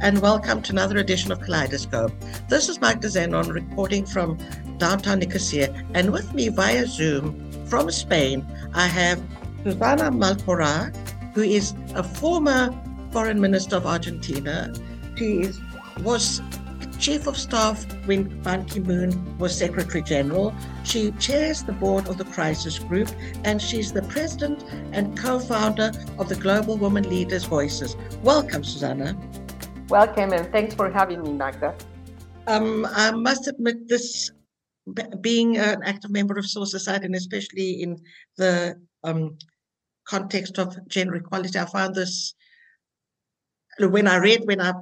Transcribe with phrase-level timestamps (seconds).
[0.00, 2.12] and welcome to another edition of KaleidHERscope.
[2.48, 4.38] This is Magda Zenon reporting from
[4.76, 9.22] downtown Nicosia, and with me via Zoom from Spain, I have
[9.64, 10.94] Susana Malcorra,
[11.34, 12.78] who is a former
[13.10, 14.72] foreign minister of Argentina.
[15.16, 15.58] She is,
[16.02, 16.42] was
[16.98, 20.54] chief of staff when Ban Ki moon was Secretary General.
[20.84, 23.08] She chairs the board of the Crisis Group,
[23.44, 27.96] and she's the president and co founder of the Global Women Leaders Voices.
[28.22, 29.16] Welcome, Susana.
[29.88, 31.72] Welcome, and thanks for having me, Magda.
[32.48, 34.32] Um, I must admit, this
[35.20, 38.00] being an active member of Civil Society, and especially in
[38.36, 39.38] the um,
[40.08, 42.34] context of gender equality, I found this
[43.78, 44.72] when I read, when I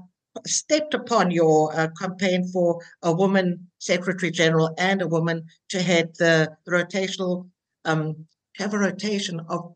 [0.47, 6.15] stepped upon your uh, campaign for a woman secretary general and a woman to head
[6.19, 7.49] the, the rotational,
[7.85, 8.27] um,
[8.57, 9.75] have a rotation of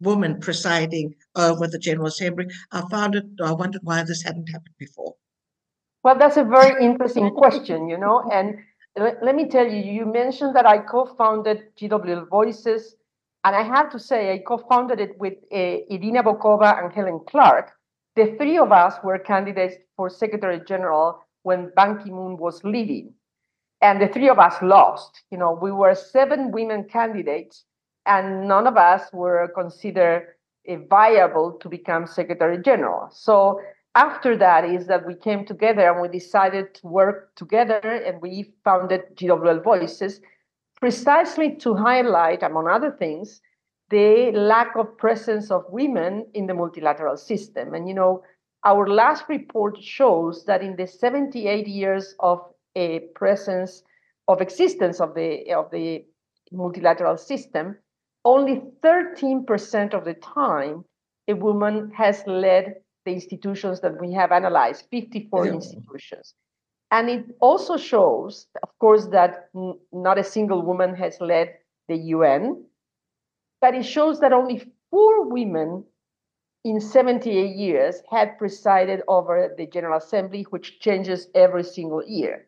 [0.00, 2.46] women presiding over the General Assembly.
[2.72, 5.14] I found it, I wondered why this hadn't happened before.
[6.02, 8.56] Well, that's a very interesting question, you know, and
[8.96, 12.96] let, me tell you, you mentioned that I co-founded GWL Voices,
[13.44, 17.72] and I have to say I co-founded it with uh, Irina Bokova and Helen Clark,
[18.16, 23.14] the three of us were candidates for Secretary General when Ban Ki-moon was leaving.
[23.80, 25.22] And the three of us lost.
[25.30, 27.64] You know, we were seven women candidates,
[28.06, 30.34] and none of us were considered
[30.88, 33.08] viable to become Secretary General.
[33.10, 33.60] So
[33.94, 38.52] after that is that we came together and we decided to work together and we
[38.64, 40.20] founded GWL Voices
[40.78, 43.40] precisely to highlight, among other things,
[43.90, 47.74] the lack of presence of women in the multilateral system.
[47.74, 48.22] And you know,
[48.64, 52.40] our last report shows that in the 78 years of
[52.76, 53.82] a presence
[54.28, 56.04] of existence of the of the
[56.52, 57.76] multilateral system,
[58.24, 60.84] only 13% of the time
[61.28, 65.52] a woman has led the institutions that we have analyzed, 54 yeah.
[65.52, 66.34] institutions.
[66.90, 71.54] And it also shows, of course, that n- not a single woman has led
[71.88, 72.64] the UN,
[73.60, 75.84] but it shows that only four women
[76.64, 82.46] in 78 years had presided over the General Assembly, which changes every single year.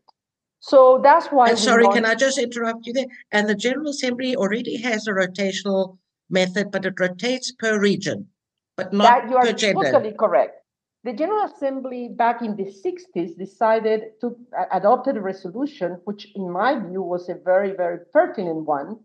[0.62, 1.50] So that's why.
[1.50, 1.96] And sorry, want...
[1.96, 3.06] can I just interrupt you there?
[3.32, 5.98] And the General Assembly already has a rotational
[6.30, 8.28] method, but it rotates per region,
[8.76, 9.90] but not that you are per gender.
[9.90, 10.54] Totally correct.
[11.02, 16.48] The General Assembly back in the 60s decided to uh, adopted a resolution, which in
[16.48, 19.00] my view was a very, very pertinent one,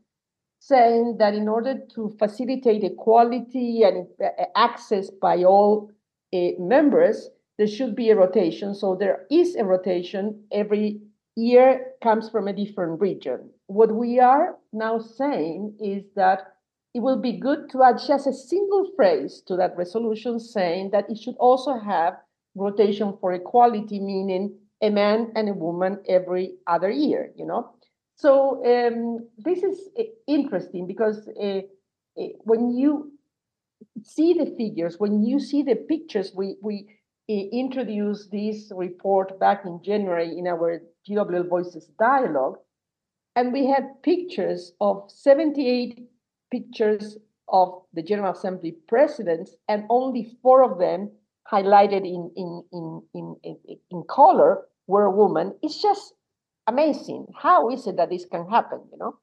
[0.60, 5.90] saying that in order to facilitate equality and uh, access by all
[6.36, 8.76] uh, members, there should be a rotation.
[8.76, 11.02] So there is a rotation every
[11.38, 13.50] year comes from a different region.
[13.68, 16.40] What we are now saying is that
[16.94, 21.10] it will be good to add just a single phrase to that resolution saying that
[21.10, 22.16] it should also have
[22.56, 27.72] rotation for equality, meaning a man and a woman every other year, you know?
[28.16, 31.62] So um, this is uh, interesting because uh,
[32.20, 33.12] uh, when you
[34.04, 36.88] see the figures, when you see the pictures, we we
[37.30, 42.58] uh, introduced this report back in January in our GWL Voices dialogue,
[43.36, 46.08] and we had pictures of 78
[46.52, 47.18] pictures
[47.50, 51.12] of the General Assembly presidents, and only four of them
[51.52, 53.36] highlighted in in in in
[53.92, 55.56] in, color were women.
[55.62, 56.14] It's just
[56.68, 57.28] amazing.
[57.36, 58.82] How is it that this can happen?
[58.92, 59.14] You know.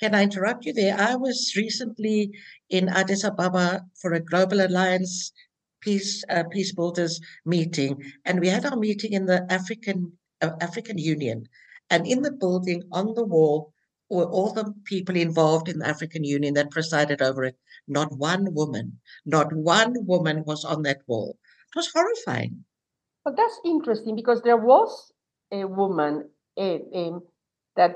[0.00, 0.96] Can I interrupt you there?
[0.98, 2.32] I was recently
[2.68, 5.32] in Addis Ababa for a Global Alliance
[5.80, 10.12] Peace uh, Peace Builders meeting, and we had our meeting in the African
[10.60, 11.46] African Union,
[11.90, 13.72] and in the building on the wall
[14.10, 17.56] were all the people involved in the African Union that presided over it.
[17.88, 21.38] Not one woman, not one woman was on that wall.
[21.74, 22.64] It was horrifying.
[23.24, 25.12] But that's interesting because there was
[25.52, 26.28] a woman
[26.58, 27.22] um,
[27.76, 27.94] that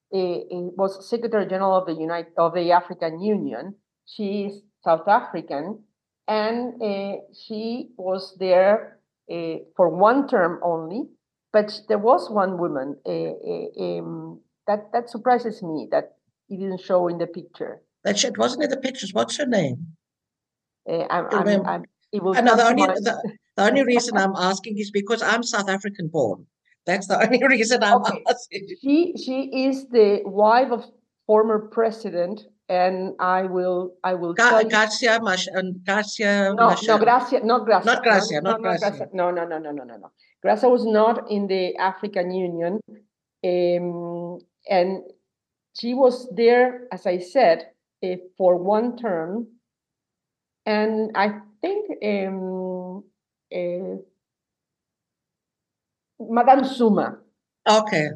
[0.00, 3.74] was Secretary General of the United of the African Union.
[4.06, 5.82] She is South African,
[6.26, 8.98] and uh, she was there
[9.30, 11.04] uh, for one term only.
[11.52, 16.16] But there was one woman uh, um, that that surprises me that
[16.48, 17.80] it didn't show in the picture.
[18.04, 19.14] That shit wasn't in the pictures.
[19.14, 19.96] What's her name?
[20.88, 24.90] I'm, I'm, I'm, it will no, the only the, the only reason I'm asking is
[24.90, 26.46] because I'm South African born.
[26.86, 28.24] That's the only reason I'm okay.
[28.28, 28.68] asking.
[28.82, 30.84] She she is the wife of
[31.26, 36.54] former president, and I will I will Ga- Garcia Mash and Garcia.
[36.54, 36.98] No, Machado.
[36.98, 38.90] no, Gracia, not Gracia, not Gracia, no, not no, Gracia.
[38.90, 39.08] Gracia.
[39.12, 40.10] No, no, no, no, no, no, no.
[40.42, 42.80] Gracia was not in the African Union,
[43.44, 44.38] um,
[44.68, 45.02] and
[45.74, 47.70] she was there, as I said,
[48.04, 49.48] uh, for one term,
[50.66, 53.04] and I think um,
[53.54, 53.96] uh,
[56.20, 57.18] Madame Zuma.
[57.66, 58.08] Okay.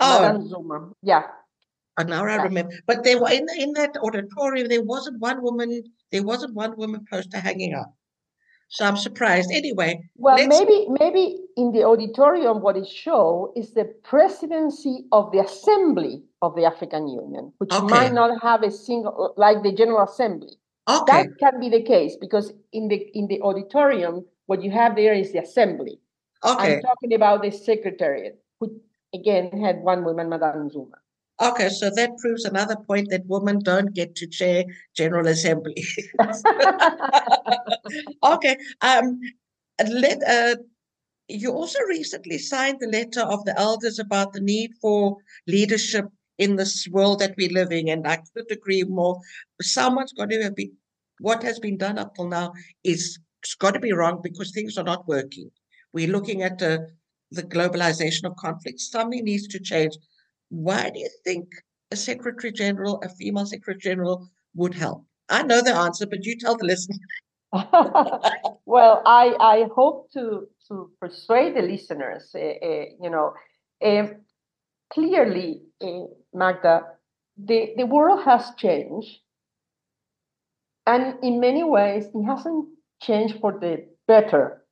[0.00, 0.20] Oh.
[0.20, 0.90] Madame Zuma.
[1.02, 1.22] Yeah.
[1.98, 2.72] And now I remember.
[2.86, 5.82] But there were in in that auditorium, there wasn't one woman.
[6.12, 7.94] There wasn't one woman poster hanging up.
[8.70, 9.50] So I'm surprised.
[9.52, 10.00] Anyway.
[10.16, 16.22] Well, maybe maybe in the auditorium, what it show is the presidency of the Assembly
[16.40, 17.86] of the African Union, which okay.
[17.86, 20.54] might not have a single like the General Assembly.
[20.88, 21.24] Okay.
[21.24, 25.14] That can be the case because in the in the auditorium, what you have there
[25.14, 26.00] is the assembly.
[26.44, 26.76] Okay.
[26.76, 28.80] I'm talking about the secretariat, who
[29.12, 30.96] again had one woman, Madame Zuma.
[31.40, 34.64] Okay, so that proves another point that women don't get to chair
[34.94, 35.82] General Assembly.
[38.22, 38.56] okay.
[38.82, 39.20] Um,
[39.88, 40.56] let, uh,
[41.28, 45.16] you also recently signed the letter of the elders about the need for
[45.46, 46.06] leadership
[46.36, 48.00] in this world that we're living in.
[48.00, 49.18] And I couldn't agree more.
[49.62, 50.72] Someone's got to be,
[51.20, 52.52] what has been done up till now
[52.84, 55.50] is it's got to be wrong because things are not working.
[55.92, 56.78] We're looking at uh,
[57.30, 58.80] the globalization of conflict.
[58.80, 59.96] Something needs to change.
[60.50, 61.48] Why do you think
[61.90, 65.04] a secretary general, a female secretary general, would help?
[65.28, 66.98] I know the answer, but you tell the listener.
[68.66, 72.30] well, I I hope to to persuade the listeners.
[72.34, 73.34] Uh, uh, you know,
[73.84, 74.08] uh,
[74.92, 75.62] clearly,
[76.34, 76.82] Magda,
[77.36, 79.20] the the world has changed,
[80.86, 82.68] and in many ways, it hasn't
[83.00, 84.64] changed for the better,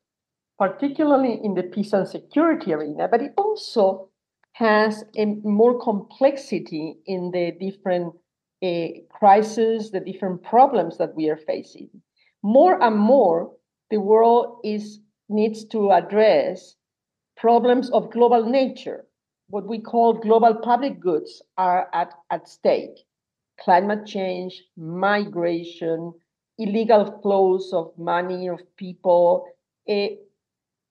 [0.58, 3.08] particularly in the peace and security arena.
[3.08, 4.07] But it also
[4.52, 8.14] has a more complexity in the different
[8.62, 11.88] uh, crises, the different problems that we are facing.
[12.42, 13.52] More and more,
[13.90, 16.74] the world is needs to address
[17.36, 19.06] problems of global nature.
[19.48, 23.04] What we call global public goods are at, at stake.
[23.60, 26.12] Climate change, migration,
[26.58, 29.46] illegal flows of money, of people,
[29.88, 30.08] uh,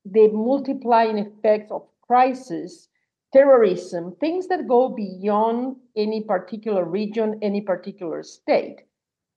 [0.05, 2.87] the multiplying effects of crisis
[3.33, 8.81] terrorism, things that go beyond any particular region, any particular state.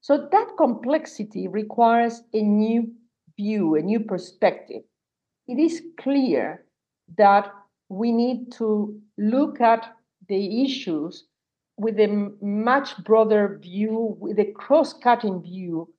[0.00, 2.92] So that complexity requires a new
[3.36, 4.82] view, a new perspective.
[5.46, 6.64] It is clear
[7.18, 7.52] that
[7.88, 9.94] we need to look at
[10.28, 11.26] the issues
[11.76, 15.92] with a much broader view, with a cross cutting view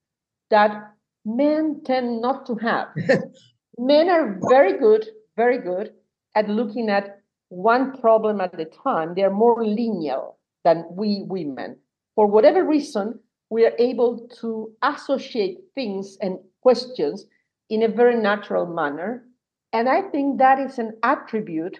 [0.49, 0.93] that
[1.25, 2.87] men tend not to have.
[3.77, 5.05] men are very good,
[5.35, 5.91] very good
[6.35, 7.20] at looking at
[7.51, 9.13] one problem at a time.
[9.13, 10.21] They're more linear
[10.63, 11.77] than we women.
[12.15, 13.19] For whatever reason,
[13.49, 17.25] we are able to associate things and questions
[17.69, 19.25] in a very natural manner.
[19.73, 21.79] And I think that is an attribute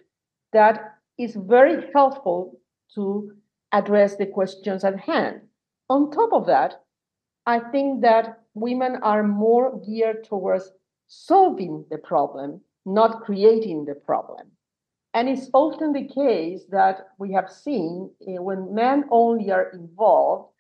[0.52, 2.60] that is very helpful
[2.96, 3.32] to
[3.72, 5.42] address the questions at hand.
[5.90, 6.84] On top of that,
[7.46, 10.72] I think that women are more geared towards
[11.08, 14.48] solving the problem, not creating the problem.
[15.14, 20.54] And it's often the case that we have seen uh, when men only are involved,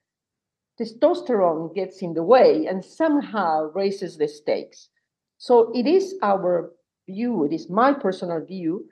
[0.79, 4.89] testosterone gets in the way and somehow raises the stakes.
[5.37, 6.71] So it is our
[7.07, 8.85] view, it is my personal view,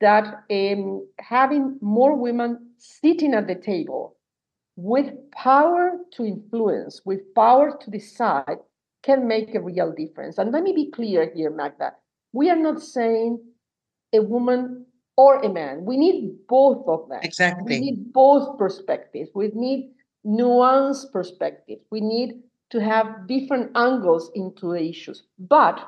[0.00, 4.16] that um, having more women sitting at the table
[4.76, 8.58] with power to influence, with power to decide,
[9.04, 10.38] can make a real difference.
[10.38, 11.92] And let me be clear here, Magda.
[12.32, 13.40] We are not saying
[14.12, 14.86] a woman
[15.16, 15.84] or a man.
[15.84, 17.20] We need both of them.
[17.22, 17.64] Exactly.
[17.64, 19.30] We need both perspectives.
[19.34, 19.90] We need
[20.26, 21.82] nuanced perspectives.
[21.90, 25.24] We need to have different angles into the issues.
[25.38, 25.78] But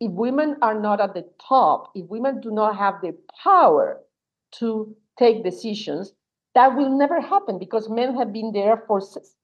[0.00, 4.00] if women are not at the top, if women do not have the power
[4.58, 6.12] to take decisions,
[6.54, 9.00] that will never happen because men have been there for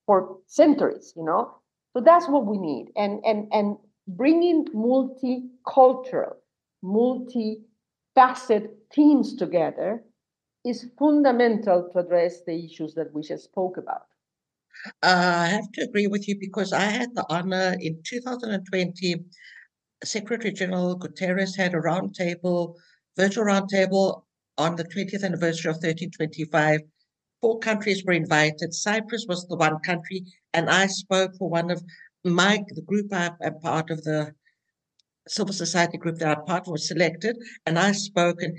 [0.06, 1.54] for centuries, you know.
[1.92, 3.76] So that's what we need, and and and
[4.08, 6.36] bringing multicultural,
[8.16, 10.04] multi-facet teams together
[10.64, 14.06] is fundamental to address the issues that we just spoke about.
[15.02, 19.24] Uh, I have to agree with you because I had the honor in 2020.
[20.04, 22.74] Secretary General Guterres had a roundtable,
[23.16, 24.22] virtual roundtable
[24.58, 26.80] on the 20th anniversary of 1325.
[27.40, 28.72] Four countries were invited.
[28.72, 31.82] Cyprus was the one country, and I spoke for one of
[32.24, 34.34] my the group I am part of the
[35.28, 37.36] civil society group that I'm part of was selected,
[37.66, 38.56] and I spoke and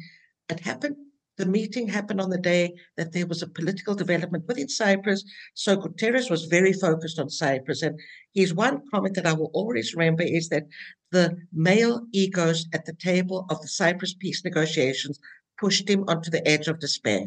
[0.49, 0.97] it happened.
[1.37, 5.23] The meeting happened on the day that there was a political development within Cyprus.
[5.55, 7.81] So Guterres was very focused on Cyprus.
[7.81, 7.99] And
[8.35, 10.67] his one comment that I will always remember is that
[11.11, 15.19] the male egos at the table of the Cyprus peace negotiations
[15.59, 17.25] pushed him onto the edge of despair.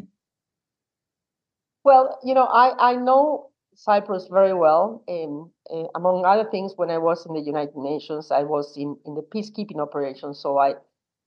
[1.83, 5.03] Well, you know, I, I know Cyprus very well.
[5.07, 8.97] Um, uh, among other things, when I was in the United Nations, I was in,
[9.05, 10.33] in the peacekeeping operation.
[10.33, 10.73] So I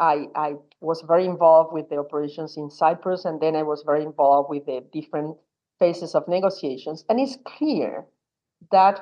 [0.00, 4.02] I, I was very involved with the operations in Cyprus, and then I was very
[4.02, 5.36] involved with the different
[5.78, 7.04] phases of negotiations.
[7.08, 8.06] And it's clear
[8.72, 8.98] that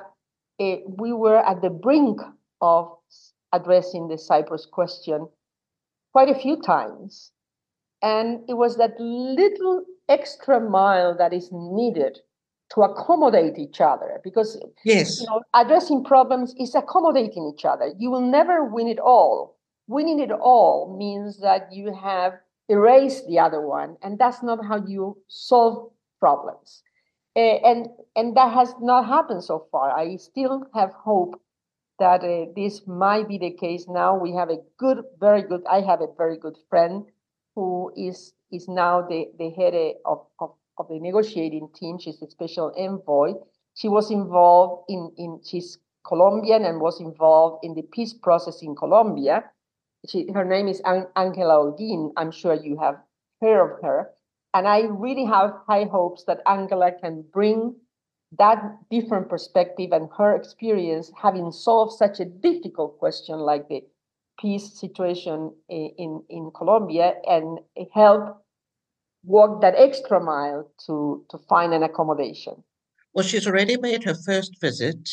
[0.59, 2.19] uh, we were at the brink
[2.61, 2.97] of
[3.53, 5.29] addressing the Cyprus question
[6.11, 7.31] quite a few times.
[8.01, 12.19] And it was that little extra mile that is needed
[12.73, 15.19] to accommodate each other because yes.
[15.19, 17.93] you know addressing problems is accommodating each other.
[17.97, 19.57] You will never win it all.
[19.87, 22.33] Winning it all means that you have
[22.67, 26.83] erased the other one and that's not how you solve problems.
[27.35, 29.91] Uh, and and that has not happened so far.
[29.91, 31.41] I still have hope
[31.97, 34.15] that uh, this might be the case now.
[34.15, 37.05] We have a good very good i have a very good friend
[37.55, 39.73] who is is now the, the head
[40.05, 41.99] of, of of the negotiating team.
[41.99, 43.33] She's a special envoy.
[43.75, 48.75] She was involved in, in she's Colombian and was involved in the peace process in
[48.75, 49.43] Colombia.
[50.07, 52.11] She, her name is Angela Holguin.
[52.17, 52.95] I'm sure you have
[53.41, 54.09] heard of her.
[54.53, 57.75] And I really have high hopes that Angela can bring
[58.37, 63.83] that different perspective and her experience having solved such a difficult question like the
[64.39, 67.59] peace situation in, in, in Colombia and
[67.93, 68.43] help
[69.23, 72.63] walk that extra mile to to find an accommodation.
[73.13, 75.09] Well, she's already made her first visit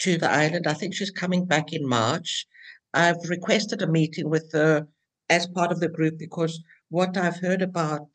[0.00, 0.66] to the island.
[0.66, 2.46] I think she's coming back in March.
[2.94, 4.88] I've requested a meeting with her
[5.28, 8.08] as part of the group because what I've heard about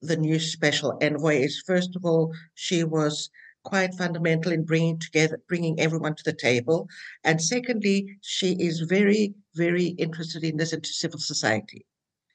[0.00, 3.30] the new special envoy is, first of all, she was
[3.64, 6.86] quite fundamental in bringing together, bringing everyone to the table,
[7.24, 11.86] and secondly, she is very, very interested in this into civil society.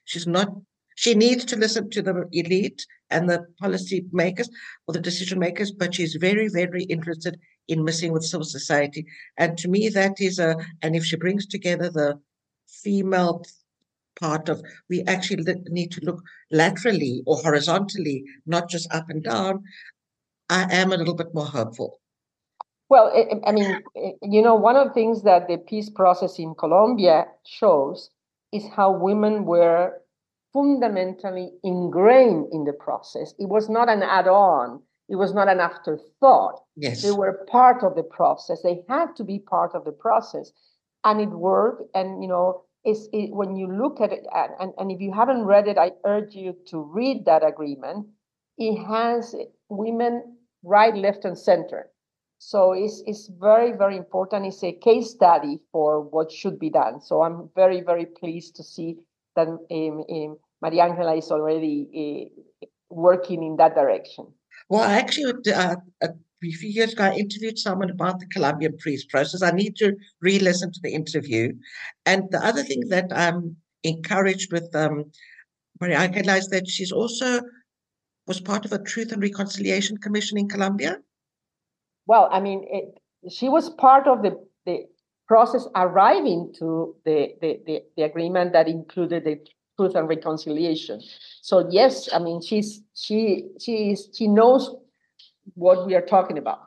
[0.06, 0.50] She's not
[1.00, 4.50] she needs to listen to the elite and the policy makers
[4.86, 7.40] or the decision makers, but she's very, very interested
[7.70, 9.06] in missing with civil society.
[9.38, 12.20] And to me, that is a, and if she brings together the
[12.68, 13.46] female
[14.20, 19.64] part of, we actually need to look laterally or horizontally, not just up and down.
[20.50, 22.02] I am a little bit more hopeful.
[22.90, 23.10] Well,
[23.46, 23.82] I mean,
[24.22, 28.10] you know, one of the things that the peace process in Colombia shows
[28.52, 29.94] is how women were
[30.54, 33.34] fundamentally ingrained in the process.
[33.38, 36.62] It was not an add on, it was not an afterthought.
[36.76, 37.02] Yes.
[37.02, 38.62] They were part of the process.
[38.62, 40.52] They had to be part of the process.
[41.04, 41.84] And it worked.
[41.96, 45.46] And, you know, it's, it, when you look at it, and, and if you haven't
[45.46, 48.08] read it, I urge you to read that agreement.
[48.58, 49.36] It has
[49.70, 51.90] women right, left, and center.
[52.38, 54.46] So it's, it's very, very important.
[54.46, 57.02] It's a case study for what should be done.
[57.02, 58.98] So I'm very, very pleased to see
[59.36, 62.32] that um, um, Maria Angela is already
[62.64, 64.28] uh, working in that direction.
[64.70, 66.10] Well, actually, uh, a
[66.42, 69.42] few years ago, I interviewed someone about the Colombian peace process.
[69.42, 71.54] I need to re-listen to the interview.
[72.06, 75.12] And the other thing that I'm encouraged with um,
[75.80, 77.42] Maria Angela is that she's also
[78.28, 81.00] was part of a Truth and Reconciliation Commission in Colombia.
[82.06, 84.86] Well, I mean, it, she was part of the, the
[85.30, 89.40] process arriving to the, the, the, the agreement that included the
[89.78, 91.00] truth and reconciliation.
[91.42, 94.76] So yes, I mean she's she she is she knows
[95.54, 96.62] what we are talking about.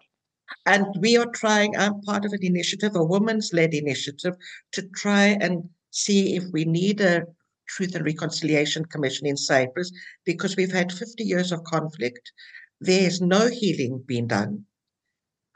[0.66, 4.34] And we are trying, I'm part of an initiative, a women's led initiative,
[4.72, 7.24] to try and see if we need a
[7.68, 9.90] Truth and Reconciliation Commission in Cyprus
[10.26, 12.32] because we've had 50 years of conflict.
[12.80, 14.66] There's no healing being done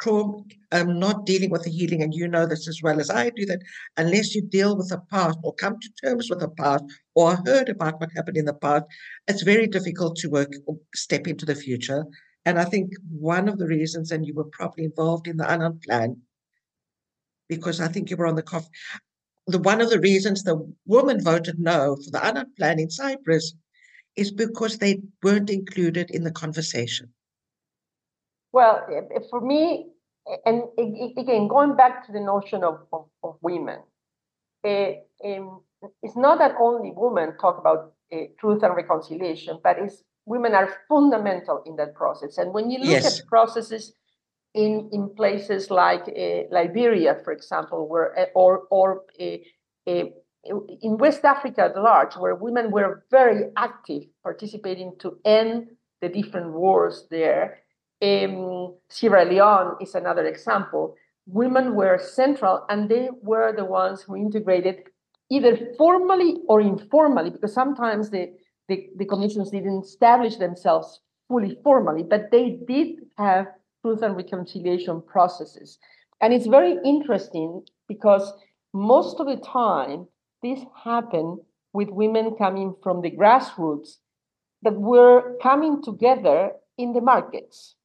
[0.01, 3.31] trauma, um, not dealing with the healing, and you know this as well as I
[3.31, 3.63] do, that
[3.97, 6.85] unless you deal with the past or come to terms with the past
[7.15, 8.85] or heard about what happened in the past,
[9.29, 12.05] it's very difficult to work or step into the future.
[12.45, 15.81] And I think one of the reasons, and you were probably involved in the Annan
[15.81, 16.23] plan,
[17.49, 18.69] because I think you were on the coffee.
[19.49, 23.55] The one of the reasons the women voted no for the Annan plan in Cyprus
[24.17, 27.13] is because they weren't included in the conversation.
[28.53, 29.89] Well, eh, eh, for me,
[30.29, 30.63] eh, and
[31.19, 33.81] again, going back to the notion of, of, of women,
[34.65, 40.69] it's not that only women talk about uh, truth and reconciliation, but it's women are
[40.89, 42.39] fundamental in that process.
[42.39, 43.21] And when you look yes.
[43.21, 43.93] at processes
[44.55, 49.03] in, in places like uh, Liberia, for example, where or or
[49.87, 55.69] in West Africa at large, where women were very active, participating to end
[56.01, 57.59] the different wars there,
[58.03, 60.95] um, Sierra Leone is another example.
[61.27, 64.77] Women were central and they were the ones who integrated
[65.31, 68.33] either formally or informally, because sometimes the,
[68.69, 73.47] the, the commissions didn't establish themselves fully formally, but they did have
[73.83, 75.79] truth and reconciliation processes.
[76.21, 78.33] And it's very interesting because
[78.73, 80.07] most of the time,
[80.43, 81.39] this happened
[81.73, 83.97] with women coming from the grassroots
[84.63, 87.76] that were coming together in the markets.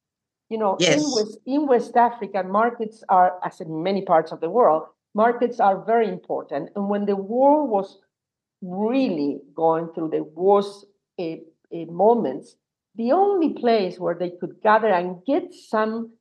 [0.52, 1.02] You know, yes.
[1.02, 4.82] in, West, in West Africa, markets are, as in many parts of the world,
[5.14, 6.68] markets are very important.
[6.76, 7.98] And when the war was
[8.60, 10.84] really going through the worst
[11.18, 11.36] uh,
[11.74, 12.56] uh, moments,
[12.96, 16.12] the only place where they could gather and get some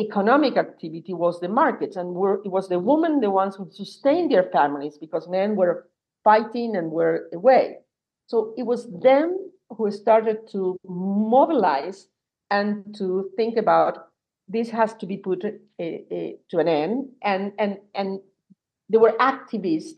[0.00, 1.94] economic activity was the markets.
[1.94, 5.86] And were, it was the women, the ones who sustained their families because men were
[6.24, 7.76] fighting and were away.
[8.26, 12.08] So it was them who started to mobilize
[12.50, 14.08] and to think about
[14.48, 15.48] this has to be put uh,
[15.82, 17.08] uh, to an end.
[17.22, 18.20] And, and, and
[18.88, 19.94] they were activists,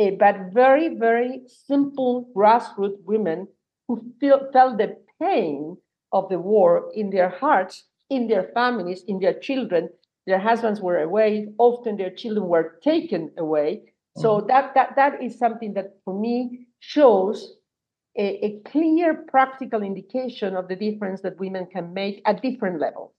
[0.00, 3.48] uh, but very, very simple grassroots women
[3.86, 5.76] who feel, felt the pain
[6.12, 9.88] of the war in their hearts, in their families, in their children.
[10.26, 11.48] Their husbands were away.
[11.58, 13.82] Often their children were taken away.
[14.16, 14.48] So mm-hmm.
[14.48, 17.54] that, that, that is something that for me shows
[18.18, 23.12] a, a, clear practical indication of the difference that women can make at different levels.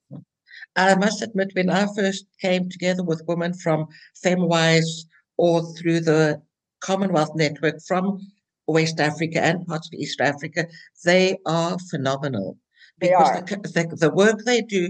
[0.76, 3.88] I must admit, when I first came together with women from
[4.24, 5.06] FemWise
[5.38, 6.42] or through the
[6.82, 8.20] Commonwealth Network from
[8.68, 10.68] West Africa and parts of East Africa,
[11.06, 12.58] they are phenomenal.
[13.00, 13.62] Because they are.
[13.62, 14.90] The, the, the work they do,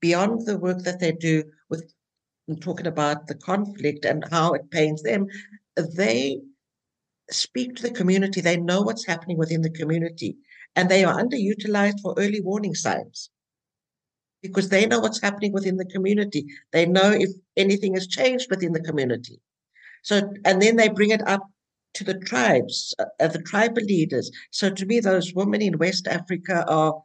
[0.00, 1.92] beyond the work that they do with
[2.60, 5.26] talking about the conflict and how it pains them,
[5.76, 6.40] they
[7.30, 8.40] speak to the community.
[8.40, 10.36] They know what's happening within the community,
[10.74, 13.30] and they are underutilized for early warning signs
[14.42, 16.46] because they know what's happening within the community.
[16.72, 19.40] They know if anything has changed within the community.
[20.02, 21.42] So, and then they bring it up
[21.94, 24.30] to the tribes, uh, the tribal leaders.
[24.50, 27.02] So to me, those women in West Africa are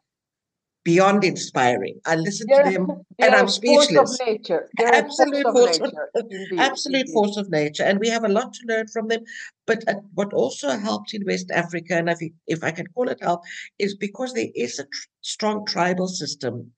[0.83, 1.99] beyond inspiring.
[2.05, 2.87] I listen to them
[3.19, 3.87] and I'm speechless.
[3.91, 4.69] Force of nature.
[4.79, 6.09] absolute force, of, nature.
[6.15, 7.13] Indeed, absolute indeed.
[7.13, 9.23] force of nature, and we have a lot to learn from them.
[9.67, 13.21] But uh, what also helps in West Africa, and if, if I can call it
[13.21, 13.41] help,
[13.77, 16.71] is because there is a tr- strong tribal system.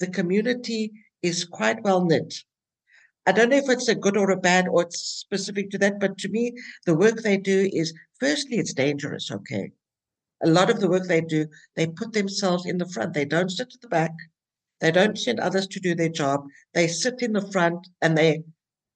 [0.00, 0.92] The community
[1.22, 2.34] is quite well knit.
[3.26, 5.98] I don't know if it's a good or a bad or it's specific to that,
[5.98, 6.52] but to me,
[6.84, 9.72] the work they do is firstly, it's dangerous, okay.
[10.42, 13.14] A lot of the work they do, they put themselves in the front.
[13.14, 14.12] They don't sit at the back.
[14.80, 16.46] They don't send others to do their job.
[16.74, 18.44] They sit in the front and they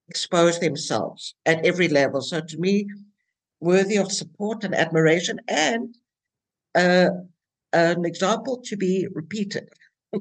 [0.08, 2.22] expose themselves at every level.
[2.22, 2.88] So to me,
[3.60, 5.96] worthy of support and admiration and
[6.74, 7.10] uh,
[7.72, 9.68] an example to be repeated.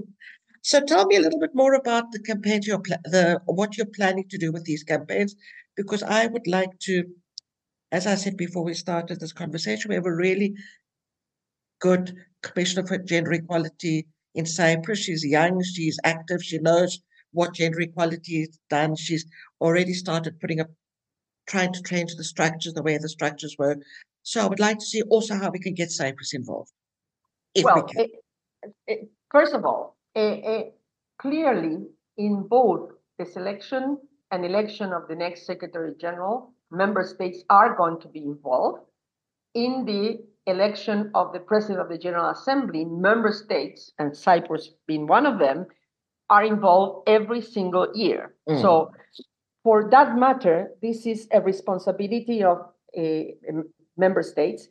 [0.62, 3.88] So tell me a little bit more about the campaigns you're pl- the what you're
[3.95, 5.36] planning to do with these campaigns,
[5.77, 7.05] because I would like to,
[7.91, 10.55] as I said before we started this conversation, we have a really
[11.79, 14.99] good commissioner for gender equality in Cyprus.
[14.99, 16.99] She's young, she's active, she knows
[17.31, 18.95] what gender equality is done.
[18.95, 19.25] She's
[19.61, 20.67] already started putting up,
[21.47, 23.79] trying to change the structures, the way the structures work.
[24.23, 26.71] So I would like to see also how we can get Cyprus involved.
[27.63, 28.11] well, we it,
[28.87, 29.97] it, first of all,
[31.19, 31.87] clearly,
[32.17, 33.97] in both the selection
[34.31, 38.83] and election of the next Secretary General, member states are going to be involved.
[39.55, 45.07] In the election of the President of the General Assembly, member states, and Cyprus being
[45.07, 45.67] one of them,
[46.29, 48.35] are involved every single year.
[48.47, 48.62] Mm.
[48.62, 48.91] So,
[49.63, 52.59] for that matter, this is a responsibility of
[52.97, 53.23] uh,
[53.97, 54.67] member states.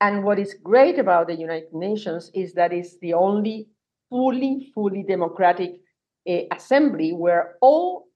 [0.00, 3.68] And what is great about the United Nations is that it's the only
[4.10, 5.80] fully, fully democratic
[6.28, 8.08] uh, assembly where all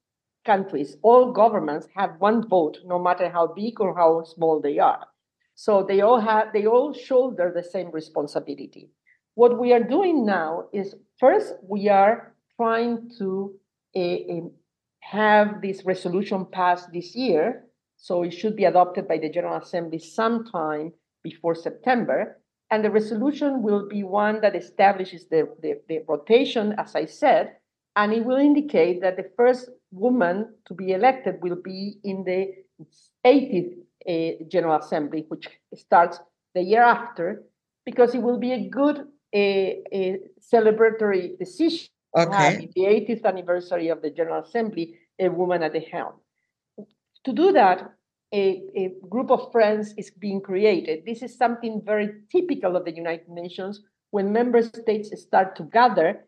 [0.44, 5.07] countries, all governments have one vote, no matter how big or how small they are.
[5.57, 8.90] So they all have, they all shoulder the same responsibility.
[9.35, 13.55] What we are doing now is first we are trying to
[13.97, 14.49] uh,
[15.01, 17.64] have this resolution passed this year,
[17.97, 20.92] so it should be adopted by the General Assembly sometime
[21.23, 22.38] before September.
[22.71, 27.57] And the resolution will be one that establishes the, the, the, rotation, as I said,
[27.95, 32.53] and it will indicate that the first woman to be elected will be in the
[33.25, 36.19] 80th uh, General Assembly, which starts
[36.55, 37.42] the year after,
[37.85, 42.71] because it will be a good celebratory decision okay.
[42.75, 46.14] the 80th anniversary of the General Assembly, a woman at the helm.
[47.25, 47.92] To do that,
[48.33, 51.05] a, a group of friends is being created.
[51.07, 56.25] This is something very typical of the United Nations when member states start to gather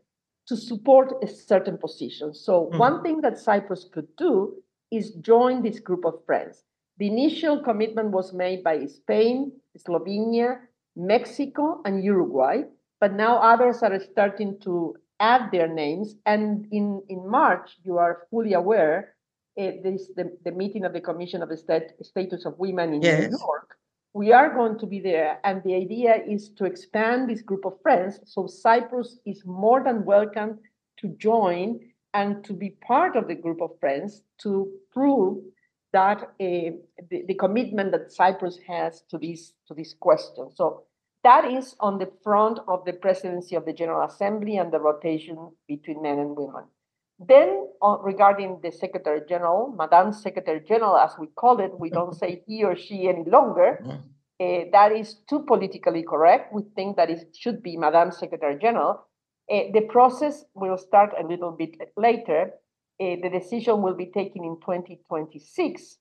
[0.49, 2.35] to support a certain position.
[2.35, 2.79] So, mm.
[2.79, 4.55] one thing that Cyprus could do
[4.91, 6.64] is join this group of friends.
[6.99, 10.59] The initial commitment was made by Spain, Slovenia,
[10.97, 12.63] Mexico, and Uruguay,
[13.01, 16.17] but now others are starting to add their names.
[16.27, 19.15] And in, in March, you are fully aware,
[19.61, 23.03] uh, this the, the meeting of the Commission of the Stat- Status of Women in
[23.03, 23.31] Yes.
[23.31, 23.77] New York.
[24.15, 27.81] We are going to be there, and the idea is to expand this group of
[27.83, 28.19] friends.
[28.25, 30.59] So Cyprus is more than welcome
[31.01, 31.79] to join
[32.15, 35.39] and to be part of the group of friends to prove
[35.92, 40.51] that uh, the, the commitment that Cyprus has to this to this question.
[40.55, 40.85] So
[41.24, 45.51] that is on the front of the presidency of the General Assembly and the rotation
[45.66, 46.64] between men and women.
[47.18, 52.14] Then, uh, regarding the Secretary General, Madame Secretary General, as we call it, we don't
[52.14, 53.81] say he or she any longer.
[54.40, 56.53] Uh, that is too politically correct.
[56.53, 59.05] We think that it should be Madame Secretary General.
[59.51, 62.53] Uh, the process will start a little bit later.
[63.01, 65.99] Uh, the decision will be taken in 2026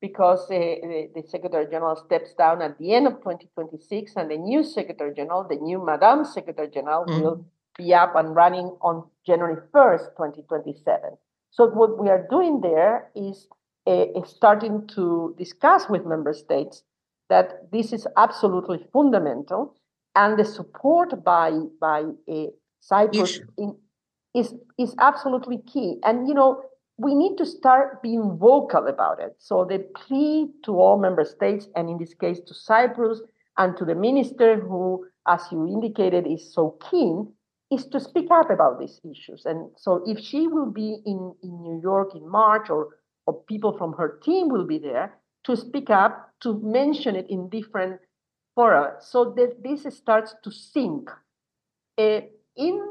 [0.00, 4.36] because uh, the, the Secretary General steps down at the end of 2026, and the
[4.36, 7.22] new Secretary General, the new Madame Secretary General, Mm.
[7.22, 7.44] will
[7.76, 11.16] be up and running on January 1st, 2027.
[11.50, 13.48] So what we are doing there is
[13.86, 16.82] uh, starting to discuss with member states
[17.28, 19.74] that this is absolutely fundamental,
[20.14, 22.46] and the support by by uh,
[22.80, 23.76] Cyprus in,
[24.34, 25.98] is is absolutely key.
[26.02, 26.62] And you know,
[26.96, 29.36] we need to start being vocal about it.
[29.38, 33.20] So the plea to all member states, and in this case to Cyprus
[33.56, 37.32] and to the minister who, as you indicated, is so keen,
[37.70, 39.44] is to speak up about these issues.
[39.44, 42.88] And so if she will be in, in New York in March or
[43.26, 45.12] or people from her team will be there
[45.44, 48.00] to speak up, to mention it in different
[48.54, 51.10] fora, so that this starts to sink.
[51.98, 52.20] Uh,
[52.56, 52.90] in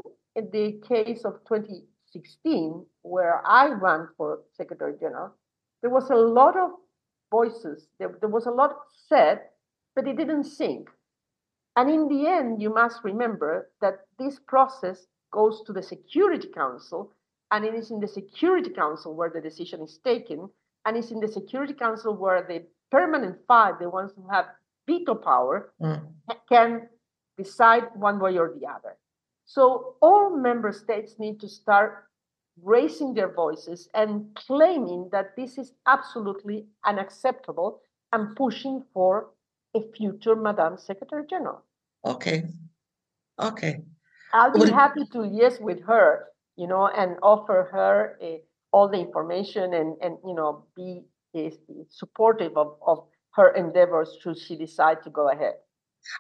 [0.52, 5.34] the case of 2016, where I ran for Secretary General,
[5.82, 6.72] there was a lot of
[7.32, 8.76] voices, there, there was a lot
[9.08, 9.42] said,
[9.96, 10.90] but it didn't sink.
[11.76, 17.12] And in the end, you must remember that this process goes to the Security Council,
[17.52, 20.50] and it is in the Security Council where the decision is taken,
[20.86, 24.46] and it's in the Security Council where the permanent five, the ones who have
[24.88, 26.02] veto power, Mm.
[26.50, 26.90] can
[27.38, 28.98] decide one way or the other.
[29.48, 32.04] So all member states need to start
[32.62, 37.82] raising their voices and claiming that this is absolutely unacceptable
[38.12, 39.30] and pushing for
[39.74, 41.64] a future Madame Secretary General.
[42.06, 42.44] Okay.
[43.40, 43.84] Okay.
[44.34, 48.38] I'll be Well- happy to liaise with her, you know, and offer her uh,
[48.74, 51.04] all the information and, and you know, be
[51.36, 51.50] uh,
[51.90, 55.54] supportive of, of her endeavors should she decide to go ahead.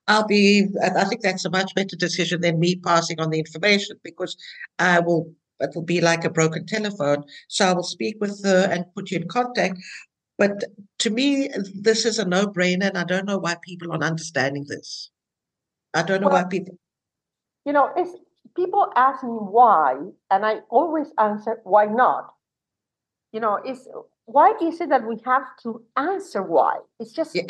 [0.07, 3.97] I'll be, I think that's a much better decision than me passing on the information
[4.03, 4.37] because
[4.79, 7.23] I will, it will be like a broken telephone.
[7.47, 9.79] So I will speak with her and put you in contact.
[10.37, 10.63] But
[10.99, 14.65] to me, this is a no brainer, and I don't know why people aren't understanding
[14.67, 15.09] this.
[15.93, 16.77] I don't know why people,
[17.65, 18.11] You know, it's
[18.55, 19.95] people ask me why,
[20.29, 22.33] and I always answer why not.
[23.31, 23.87] You know, it's
[24.25, 26.77] why is it that we have to answer why?
[26.99, 27.43] It's just yeah,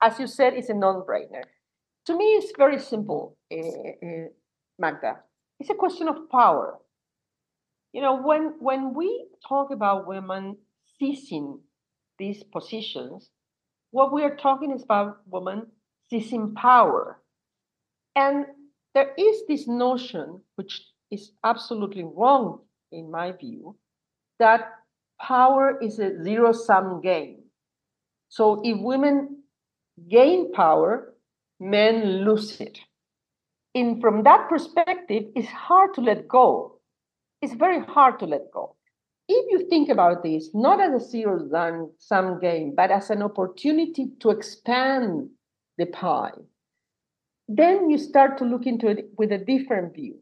[0.00, 1.42] as you said, it's a non-brainer.
[2.08, 4.28] To me, it's very simple, uh, uh,
[4.78, 5.18] Magda.
[5.60, 6.78] It's a question of power.
[7.92, 10.56] You know, when when we talk about women
[10.98, 11.60] seizing
[12.18, 13.28] these positions,
[13.90, 15.66] what we are talking is about women
[16.08, 17.20] seizing power.
[18.16, 18.46] And
[18.94, 23.76] there is this notion, which is absolutely wrong in my view,
[24.38, 24.62] that
[25.20, 27.42] power is a zero sum game.
[28.30, 29.42] So if women
[30.08, 31.12] gain power,
[31.60, 32.78] men lose it.
[33.74, 36.80] And from that perspective, it's hard to let go.
[37.42, 38.76] It's very hard to let go.
[39.28, 44.08] If you think about this, not as a zero sum game, but as an opportunity
[44.20, 45.28] to expand
[45.76, 46.32] the pie,
[47.46, 50.18] then you start to look into it with a different view.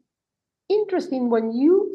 [0.69, 1.95] Interesting when you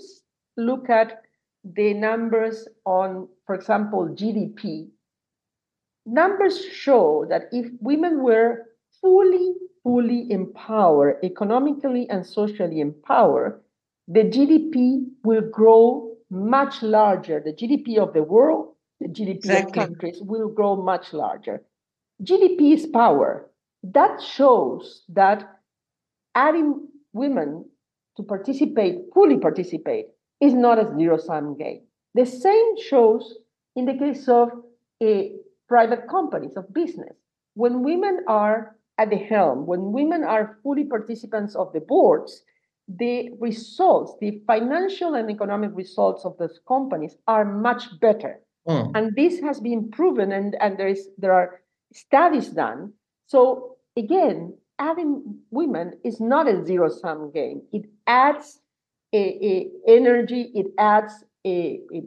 [0.57, 1.21] look at
[1.63, 4.89] the numbers on, for example, GDP,
[6.05, 8.70] numbers show that if women were
[9.01, 13.61] fully, fully empowered, economically and socially empowered,
[14.07, 17.41] the GDP will grow much larger.
[17.43, 19.81] The GDP of the world, the GDP Exactly.
[19.81, 21.63] of countries will grow much larger.
[22.23, 23.49] GDP is power.
[23.83, 25.59] That shows that
[26.35, 27.65] adding women
[28.17, 30.07] to participate, fully participate,
[30.39, 31.81] is not a zero sum game.
[32.13, 33.37] The same shows
[33.75, 34.49] in the case of
[35.01, 35.33] a
[35.67, 37.15] private companies of business.
[37.53, 42.43] When women are at the helm, when women are fully participants of the boards,
[42.87, 48.39] the results, the financial and economic results of those companies are much better.
[48.67, 48.91] Mm.
[48.93, 51.61] And this has been proven, and, and there is there are
[51.93, 52.93] studies done.
[53.25, 57.63] So again, adding women is not a zero sum game.
[57.71, 58.59] It adds
[59.13, 61.13] a, a energy, it adds
[61.45, 62.03] a, a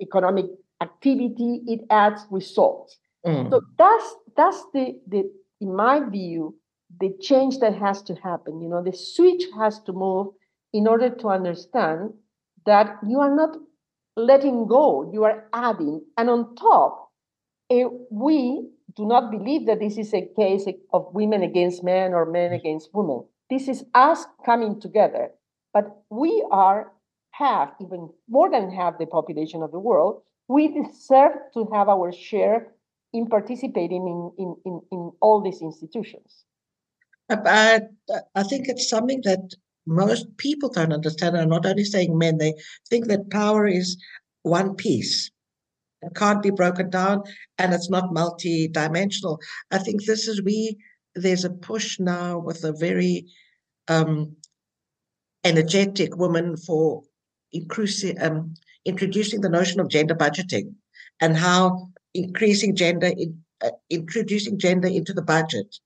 [0.00, 0.46] economic
[0.80, 2.96] activity, it adds results.
[3.26, 3.50] Mm.
[3.50, 6.56] So that's that's the the in my view
[6.98, 8.60] the change that has to happen.
[8.60, 10.28] You know, the switch has to move
[10.72, 12.12] in order to understand
[12.66, 13.56] that you are not
[14.16, 17.10] letting go, you are adding, and on top,
[17.70, 22.26] uh, we do not believe that this is a case of women against men or
[22.26, 23.24] men against women.
[23.48, 25.30] This is us coming together.
[25.72, 26.92] But we are
[27.30, 30.22] half, even more than half the population of the world.
[30.48, 32.74] We deserve to have our share
[33.12, 36.44] in participating in, in, in, all these institutions.
[37.28, 37.82] I,
[38.34, 39.54] I think it's something that
[39.86, 41.36] most people don't understand.
[41.36, 42.54] I'm not only saying men, they
[42.88, 43.96] think that power is
[44.42, 45.30] one piece.
[46.02, 47.22] It can't be broken down
[47.58, 49.38] and it's not multi-dimensional.
[49.70, 50.78] I think this is we
[51.14, 53.26] there's a push now with a very
[53.88, 54.36] um,
[55.44, 57.02] energetic woman for
[57.52, 60.74] increasing um, introducing the notion of gender budgeting
[61.20, 65.76] and how increasing gender in, uh, introducing gender into the budget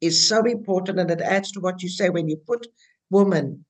[0.00, 2.66] is so important and it adds to what you say when you put
[3.10, 3.64] woman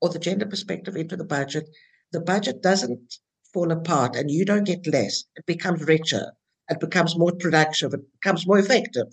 [0.00, 1.68] or the gender perspective into the budget
[2.12, 3.18] the budget doesn't
[3.54, 5.24] fall apart and you don't get less.
[5.36, 6.32] It becomes richer.
[6.68, 7.94] It becomes more productive.
[7.94, 9.06] It becomes more effective.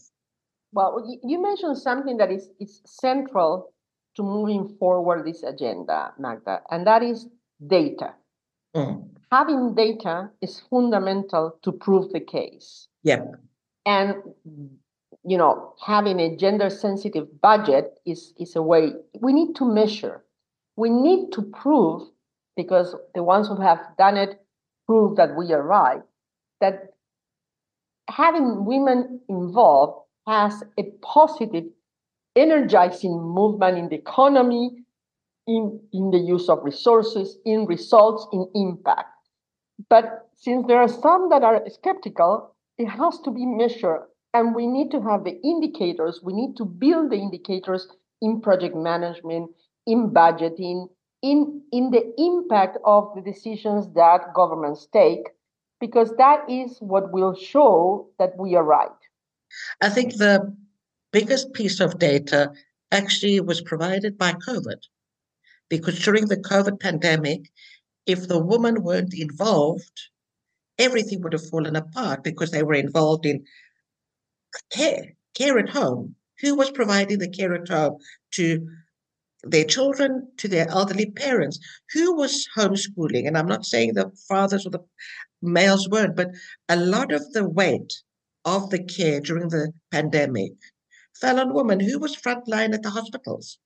[0.73, 3.73] Well you mentioned something that is, is central
[4.15, 7.27] to moving forward this agenda magda and that is
[7.65, 8.15] data.
[8.75, 9.09] Mm.
[9.31, 12.87] Having data is fundamental to prove the case.
[13.03, 13.35] Yep
[13.85, 14.15] and
[15.23, 20.23] you know having a gender sensitive budget is is a way we need to measure.
[20.75, 22.07] We need to prove
[22.55, 24.41] because the ones who have done it
[24.87, 26.01] prove that we are right
[26.59, 26.93] that
[28.09, 31.65] having women involved has a positive
[32.35, 34.71] energizing movement in the economy
[35.47, 39.09] in, in the use of resources in results in impact
[39.89, 44.01] but since there are some that are skeptical it has to be measured.
[44.33, 46.21] And we need to have the indicators.
[46.23, 47.87] We need to build the indicators
[48.21, 49.51] in project management
[49.85, 50.87] in budgeting
[51.21, 55.25] in in the impact of the decisions that governments take
[55.79, 59.01] because that is what will show that we are right.
[59.81, 60.55] I think the
[61.11, 62.51] biggest piece of data
[62.91, 64.81] actually was provided by covid
[65.69, 67.51] because during the covid pandemic
[68.05, 70.09] if the women weren't involved
[70.81, 73.43] everything would have fallen apart because they were involved in
[74.71, 76.15] care care at home.
[76.41, 77.99] Who was providing the care at home
[78.31, 78.67] to
[79.43, 81.59] their children to their elderly parents?
[81.93, 83.27] Who was homeschooling?
[83.27, 84.83] And i'm not saying the fathers or the
[85.41, 86.29] males weren't but
[86.69, 87.93] a lot of the weight
[88.45, 90.53] of the care during the pandemic
[91.19, 91.79] fell on women.
[91.79, 93.59] Who was frontline at the hospitals?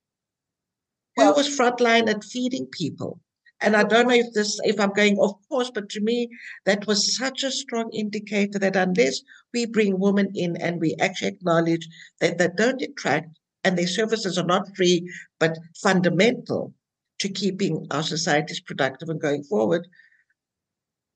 [1.15, 3.21] Who was frontline at feeding people
[3.65, 6.29] and i don't know if this if i'm going off course but to me
[6.65, 9.21] that was such a strong indicator that unless
[9.53, 11.87] we bring women in and we actually acknowledge
[12.21, 13.27] that they don't attract
[13.63, 16.73] and their services are not free but fundamental
[17.19, 19.87] to keeping our societies productive and going forward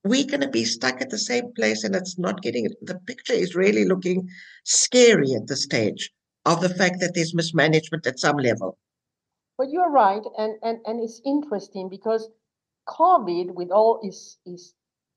[0.04, 3.34] we're going to be stuck at the same place and it's not getting the picture
[3.34, 4.28] is really looking
[4.64, 6.10] scary at this stage
[6.46, 8.78] of the fact that there's mismanagement at some level.
[9.58, 12.30] But you're right and and, and it's interesting because
[12.98, 14.74] covid with all its, its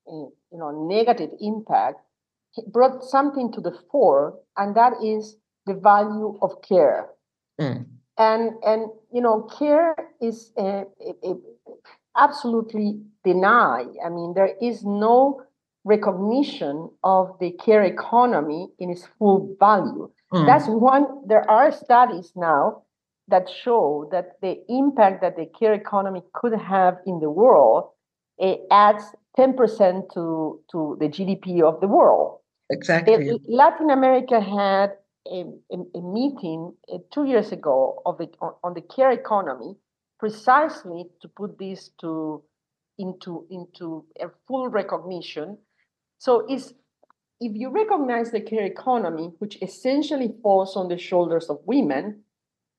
[0.07, 1.99] you know negative impact
[2.67, 7.09] brought something to the fore and that is the value of care
[7.59, 7.85] Mm.
[8.17, 10.83] And and you know, care is uh,
[12.17, 13.87] absolutely denied.
[14.05, 15.41] I mean, there is no
[15.83, 20.09] recognition of the care economy in its full value.
[20.31, 20.45] Mm.
[20.45, 21.27] That's one.
[21.27, 22.83] There are studies now
[23.33, 27.89] that show that the impact that the care economy could have in the world
[28.37, 29.03] it adds
[29.37, 32.39] 10% to, to the GDP of the world.
[32.69, 33.39] Exactly.
[33.47, 34.91] Latin America had
[35.27, 39.75] a, a, a meeting uh, two years ago of the, on, on, the care economy,
[40.19, 42.43] precisely to put this to
[42.99, 45.57] into into a full recognition.
[46.17, 46.73] So is
[47.39, 52.22] if you recognize the care economy, which essentially falls on the shoulders of women,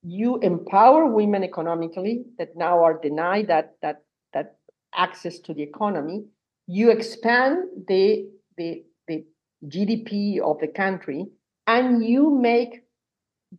[0.05, 4.03] you empower women economically that now are denied that that
[4.35, 4.57] that
[4.95, 6.25] access to the economy.
[6.67, 9.25] You expand the the the
[9.67, 11.27] GDP of the country
[11.67, 12.85] and you make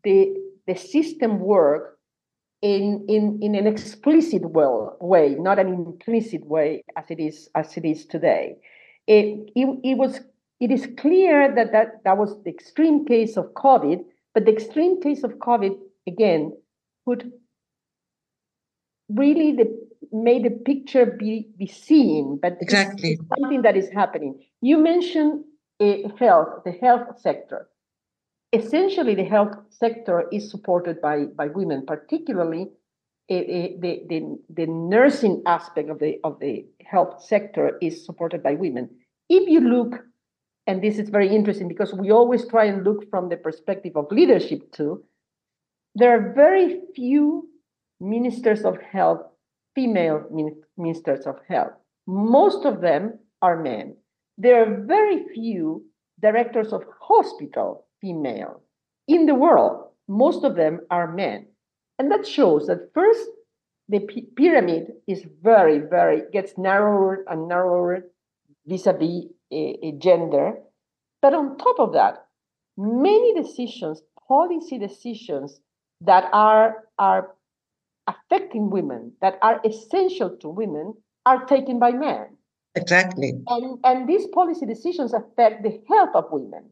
[0.04, 0.36] the
[0.68, 1.98] the system work
[2.62, 7.76] in in in an explicit well, way, not an implicit way as it is as
[7.76, 8.58] it is today.
[9.08, 10.22] It, it, it was
[10.60, 14.04] it is clear that, that that was the extreme case of COVID,
[14.34, 15.76] but the extreme case of COVID
[16.08, 16.56] again
[17.06, 17.24] put
[19.10, 24.42] really the made the picture be, be seen, but exactly something that is happening.
[24.62, 25.44] You mentioned
[25.80, 27.68] uh, health, the health sector.
[28.54, 32.70] Essentially, the health sector is supported by, by women, particularly
[33.30, 38.54] uh, the, the, the nursing aspect of the, of the health sector is supported by
[38.54, 38.90] women.
[39.30, 40.06] If you look,
[40.68, 44.12] and this is very interesting because we always try and look from the perspective of
[44.12, 45.04] leadership too,
[45.96, 47.50] there are very few
[48.00, 49.22] ministers of health
[49.76, 50.24] female
[50.78, 51.74] ministers of health.
[52.08, 53.98] Most of them are men.
[54.38, 55.86] There are very few
[56.22, 58.62] directors of hospital female
[59.08, 59.90] in the world.
[60.08, 61.48] Most of them are men.
[62.00, 63.30] And that shows that first,
[63.88, 68.06] the pyramid is very, very, gets narrower and narrower
[68.66, 69.26] vis a vis
[70.00, 70.56] gender.
[71.22, 72.26] But on top of that,
[72.78, 75.60] many decisions, policy decisions
[76.06, 77.32] that are, are
[78.08, 80.94] affecting women that are essential to women
[81.26, 82.28] are taken by men.
[82.76, 83.34] Exactly.
[83.48, 86.66] And, and these policy decisions affect the health of women.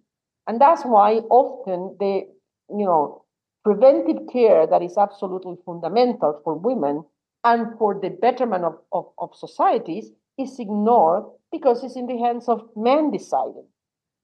[0.48, 2.28] And that's why often the,
[2.70, 3.24] you know,
[3.64, 7.04] preventive care that is absolutely fundamental for women
[7.46, 12.50] and for the betterment of, of, of societies is ignored because it's in the hands
[12.50, 13.66] of men deciding.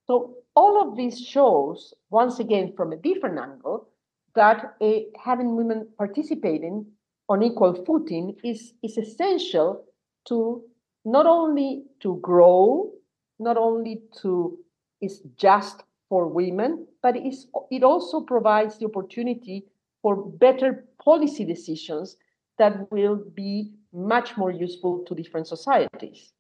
[0.05, 3.87] So all of this shows, once again, from a different angle,
[4.35, 4.91] that uh,
[5.23, 6.85] having women participating
[7.27, 9.85] on equal footing is, is essential
[10.27, 10.63] to
[11.05, 12.91] not only to grow,
[13.39, 14.57] not only to
[15.01, 19.65] is just for women, but is, it also provides the opportunity
[20.01, 22.17] for better policy decisions
[22.57, 26.33] that will be much more useful to different societies.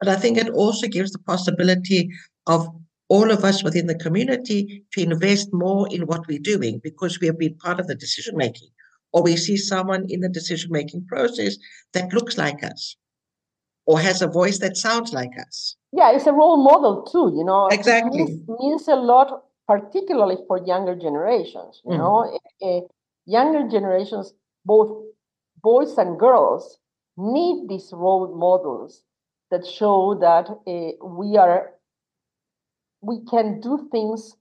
[0.00, 2.08] But I think it also gives the possibility
[2.46, 2.68] of
[3.12, 7.26] all of us within the community to invest more in what we're doing because we
[7.26, 8.70] have been part of the decision making
[9.12, 11.58] or we see someone in the decision making process
[11.92, 12.96] that looks like us
[13.84, 15.76] or has a voice that sounds like us.
[15.92, 17.68] Yeah, it's a role model too, you know.
[17.70, 18.22] Exactly.
[18.22, 21.98] It means, means a lot, particularly for younger generations, you mm.
[21.98, 22.38] know.
[22.66, 22.80] Uh,
[23.26, 24.32] younger generations,
[24.64, 24.90] both
[25.62, 26.78] boys and girls,
[27.18, 29.02] need these role models
[29.50, 31.72] that show that uh, we are
[33.02, 34.34] we can do things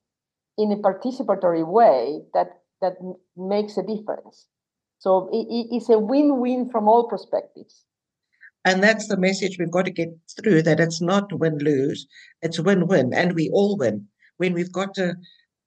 [0.57, 2.47] in a participatory way that
[2.81, 2.93] that
[3.35, 4.47] makes a difference
[5.01, 7.85] so it, it's a win-win from all perspectives.
[8.63, 12.05] And that's the message we've got to get through that it's not win-lose,
[12.43, 14.07] it's win-win, and we all win.
[14.37, 15.15] When we've got a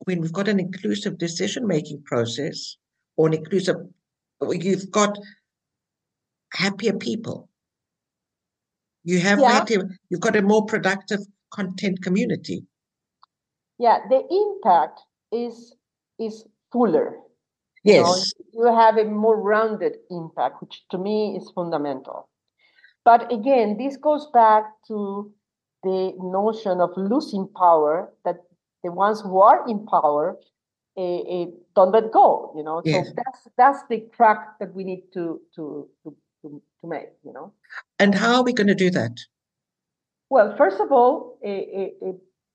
[0.07, 2.76] when we've got an inclusive decision-making process
[3.16, 3.76] or an inclusive
[4.50, 5.18] you've got
[6.52, 7.48] happier people.
[9.02, 9.64] You have yeah.
[10.11, 11.20] you've got a more productive
[11.52, 12.64] content community.
[13.79, 15.01] Yeah, the impact
[15.33, 15.75] is
[16.19, 17.17] is fuller
[17.85, 18.33] Yes.
[18.55, 22.29] You, know, you have a more rounded impact, which to me is fundamental.
[23.05, 25.31] But again, this goes back to
[25.83, 28.37] the notion of losing power that
[28.83, 30.39] the ones who are in power
[30.97, 32.55] uh, uh, don't let go.
[32.57, 33.09] You know, yes.
[33.09, 37.11] so that's that's the track that we need to to to to, to make.
[37.23, 37.53] You know.
[37.99, 39.21] And how are we going to do that?
[40.31, 42.13] Well, first of all, uh,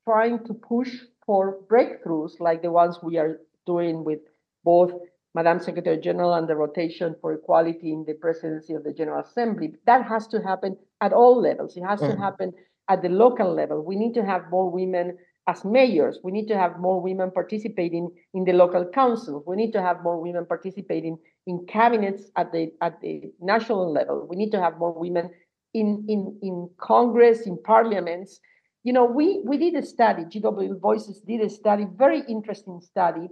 [0.09, 0.91] trying to push
[1.25, 3.33] for breakthroughs like the ones we are
[3.65, 4.21] doing with
[4.63, 4.91] both
[5.35, 9.67] Madam Secretary General and the rotation for equality in the presidency of the General Assembly.
[9.85, 11.77] That has to happen at all levels.
[11.77, 12.13] It has mm-hmm.
[12.13, 12.53] to happen
[12.89, 13.83] at the local level.
[13.85, 15.17] We need to have more women
[15.47, 16.19] as mayors.
[16.23, 19.43] We need to have more women participating in the local councils.
[19.45, 24.27] We need to have more women participating in cabinets at the at the national level.
[24.29, 25.29] We need to have more women
[25.73, 28.39] in in in Congress, in parliaments.
[28.83, 30.23] You know, we we did a study.
[30.23, 33.27] GWL Voices did a study, very interesting study.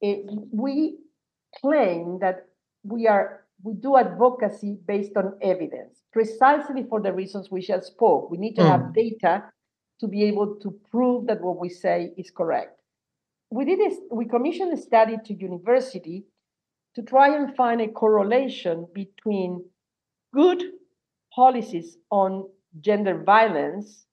[0.00, 0.98] It, we
[1.60, 2.46] claim that
[2.82, 8.30] we are we do advocacy based on evidence, precisely for the reasons we just spoke.
[8.30, 8.70] We need to mm.
[8.70, 9.44] have data
[10.00, 12.80] to be able to prove that what we say is correct.
[13.50, 16.24] We did this, we commissioned a study to university
[16.96, 19.64] to try and find a correlation between
[20.34, 20.62] good
[21.34, 22.48] policies on
[22.80, 24.06] gender violence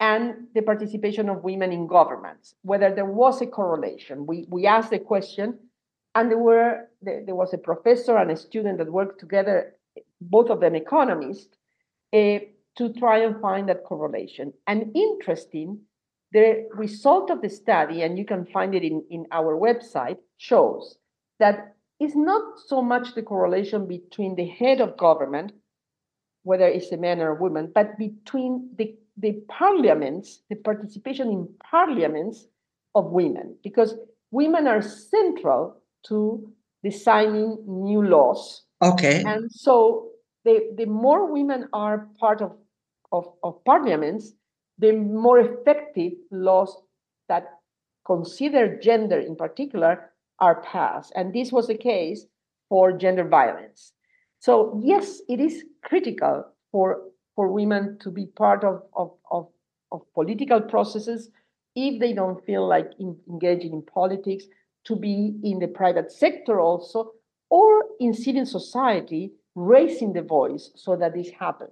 [0.00, 4.26] and the participation of women in governments, whether there was a correlation.
[4.26, 5.58] We, we asked the question
[6.14, 9.74] and there were there was a professor and a student that worked together,
[10.20, 11.54] both of them economists,
[12.12, 12.38] uh,
[12.76, 14.52] to try and find that correlation.
[14.66, 15.80] And interesting,
[16.32, 20.98] the result of the study, and you can find it in, in our website, shows
[21.38, 25.52] that it's not so much the correlation between the head of government,
[26.42, 31.48] whether it's a man or a woman, but between the, the parliaments, the participation in
[31.70, 32.46] parliaments
[32.94, 33.94] of women, because
[34.30, 36.52] women are central to
[36.82, 39.24] designing new laws Okay.
[39.26, 40.10] And so
[40.44, 42.56] the, the more women are part of,
[43.12, 44.32] of, of parliaments,
[44.78, 46.76] the more effective laws
[47.28, 47.46] that
[48.06, 51.12] consider gender in particular are passed.
[51.16, 52.24] And this was the case
[52.68, 53.92] for gender violence.
[54.38, 57.02] So yes, it is critical for,
[57.38, 59.46] for women to be part of, of, of,
[59.92, 61.30] of political processes
[61.76, 64.42] if they don't feel like in, engaging in politics,
[64.84, 67.12] to be in the private sector also,
[67.48, 71.70] or in civil society, raising the voice so that this happens.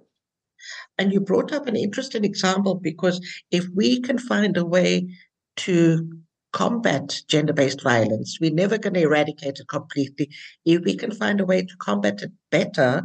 [0.97, 3.19] And you brought up an interesting example because
[3.51, 5.09] if we can find a way
[5.57, 6.09] to
[6.53, 10.29] combat gender based violence, we're never going to eradicate it completely.
[10.63, 13.03] If we can find a way to combat it better,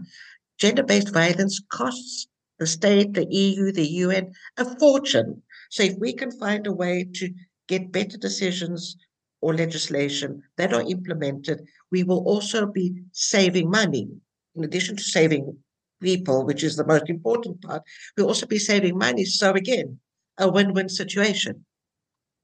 [0.58, 2.28] gender based violence costs
[2.62, 5.42] the state, the EU, the UN a fortune.
[5.68, 7.28] So if we can find a way to
[7.66, 8.96] get better decisions
[9.40, 14.06] or legislation that are implemented, we will also be saving money.
[14.54, 15.56] In addition to saving
[16.00, 17.82] people, which is the most important part,
[18.16, 19.24] we'll also be saving money.
[19.24, 19.98] So again,
[20.38, 21.64] a win-win situation.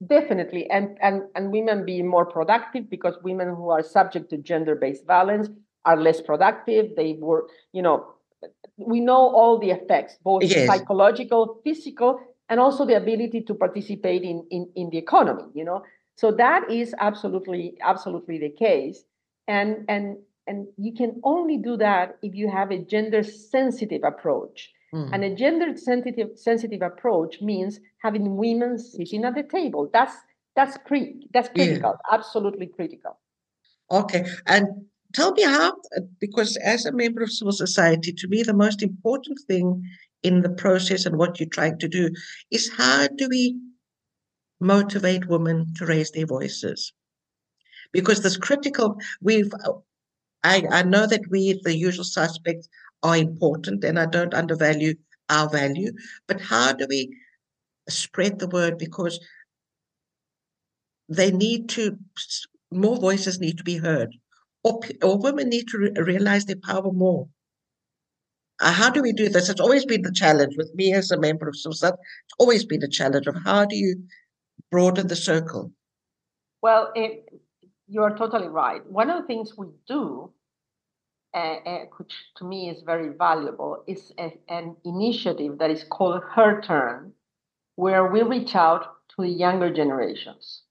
[0.05, 0.69] Definitely.
[0.69, 5.47] And and and women being more productive because women who are subject to gender-based violence
[5.85, 6.95] are less productive.
[6.97, 8.15] They were, you know,
[8.77, 10.67] we know all the effects, both yes.
[10.67, 12.19] psychological, physical,
[12.49, 15.83] and also the ability to participate in, in, in the economy, you know.
[16.15, 19.03] So that is absolutely, absolutely the case.
[19.47, 20.17] And and
[20.47, 24.71] and you can only do that if you have a gender sensitive approach.
[24.93, 25.09] Mm.
[25.13, 29.89] And a gender sensitive sensitive approach means having women sitting at the table.
[29.93, 30.15] That's
[30.55, 32.15] that's pre that's critical, yeah.
[32.15, 33.19] absolutely critical.
[33.91, 34.25] Okay.
[34.45, 35.75] And tell me how
[36.19, 39.83] because as a member of civil society, to me the most important thing
[40.23, 42.09] in the process and what you're trying to do
[42.51, 43.57] is how do we
[44.59, 46.93] motivate women to raise their voices?
[47.91, 49.73] Because this critical we've uh,
[50.43, 52.69] I, I know that we the usual suspects
[53.03, 54.93] are important and i don't undervalue
[55.29, 55.91] our value
[56.27, 57.13] but how do we
[57.89, 58.77] spread the word?
[58.77, 59.19] Because
[61.07, 61.97] they need to
[62.71, 64.15] more voices need to be heard
[64.63, 67.27] or, or women need to re- realize their power more
[68.61, 71.19] uh, how do we do this it's always been the challenge with me as a
[71.19, 73.95] member of society it's always been a challenge of how do you
[74.71, 75.71] broaden the circle?
[76.61, 77.29] Well, it,
[77.87, 78.85] you're totally right.
[78.89, 80.31] One of the things we do,
[81.33, 86.21] uh, uh, which to me is very valuable, is a, an initiative that is called
[86.35, 87.13] Her Turn,
[87.75, 90.63] where we reach out to the younger generations.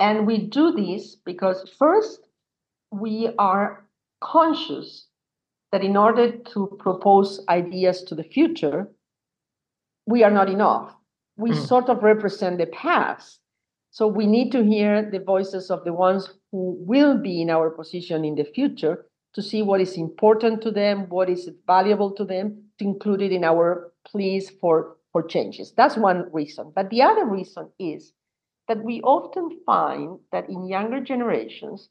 [0.00, 2.23] And we do this because, first,
[3.00, 3.84] we are
[4.20, 5.06] conscious
[5.72, 8.88] that in order to propose ideas to the future,
[10.06, 10.94] we are not enough
[11.36, 11.66] we mm.
[11.66, 13.40] sort of represent the past.
[13.90, 17.70] So we need to hear the voices of the ones who will be in our
[17.70, 22.24] position in the future to see what is important to them, what is valuable to
[22.24, 25.72] them, to include it in our pleas for, for changes.
[25.76, 26.72] That's one reason.
[26.74, 28.12] But the other reason is
[28.68, 31.88] that we often find that in younger generations,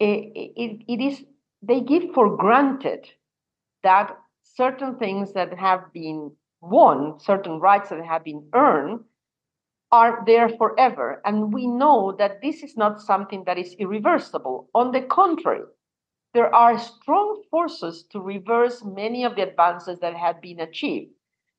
[0.00, 1.24] Eh, it, it, it is
[1.62, 3.08] they give for granted
[3.82, 6.30] that certain things that have been
[6.60, 9.00] won, certain rights that have been earned,
[9.92, 11.22] are there forever.
[11.24, 14.68] And we know that this is not something that is irreversible.
[14.74, 15.62] On the contrary,
[16.34, 21.12] there are strong forces to reverse many of the advances that have been achieved.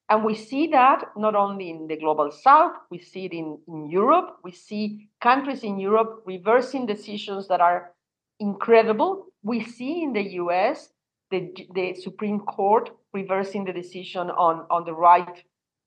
[0.09, 3.89] And we see that not only in the global south, we see it in, in
[3.89, 4.37] Europe.
[4.43, 7.91] We see countries in Europe reversing decisions that are
[8.39, 9.27] incredible.
[9.43, 10.89] We see in the US
[11.31, 15.43] the, the Supreme Court reversing the decision on, on the right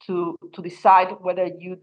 [0.07, 1.79] to, to decide whether you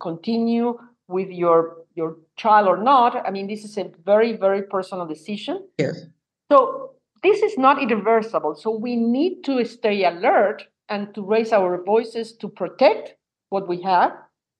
[0.00, 3.16] continue with your your child or not.
[3.26, 5.66] I mean, this is a very, very personal decision.
[5.78, 6.06] Yes.
[6.50, 6.92] So
[7.22, 8.54] this is not irreversible.
[8.54, 13.14] So we need to stay alert and to raise our voices to protect
[13.50, 14.12] what we have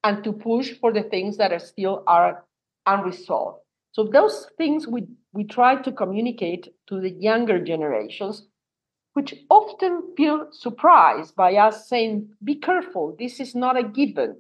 [0.05, 2.45] and to push for the things that are still are
[2.87, 3.61] unresolved.
[3.93, 8.47] So those things we, we try to communicate to the younger generations,
[9.15, 14.37] which often feel surprised by us saying, be careful, this is not a given.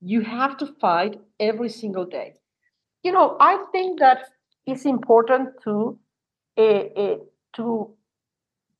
[0.00, 2.34] You have to fight every single day.
[3.02, 4.24] You know, I think that
[4.66, 5.98] it's important to
[6.56, 7.16] uh, uh,
[7.56, 7.90] to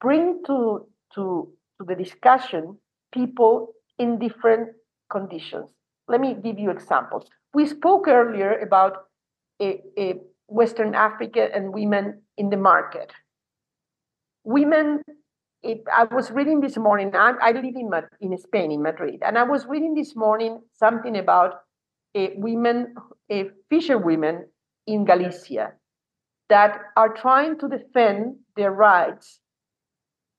[0.01, 2.79] bring to to to the discussion
[3.13, 4.71] people in different
[5.11, 5.71] conditions.
[6.09, 7.27] Let me give you examples.
[7.53, 9.07] We spoke earlier about
[9.61, 9.81] a,
[10.55, 13.11] Western Africa and women in the market.
[14.45, 15.03] Women,
[15.65, 17.91] it, I was reading this morning, I, I live in,
[18.21, 21.63] in Spain, in Madrid, and I was reading this morning something about
[22.15, 22.95] eh, women,
[23.29, 24.47] eh, fisher women
[24.87, 25.73] in Galicia
[26.51, 29.41] that are trying to defend their rights.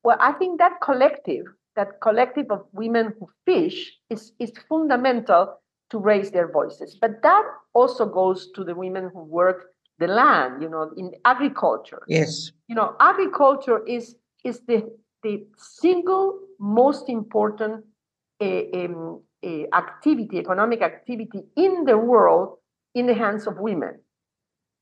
[0.06, 1.46] Well, I think that collective,
[1.76, 5.60] that collective of women who fish, is, is fundamental
[5.90, 6.98] to raise their voices.
[7.02, 7.44] But that
[7.74, 12.04] also goes to the women who work the land, you know, in agriculture.
[12.08, 12.52] Yes.
[12.68, 14.92] You know, agriculture is is the
[15.24, 17.84] the single most important
[18.42, 22.58] uh, um, uh, activity, economic activity in the world
[22.94, 24.00] in the hands of women.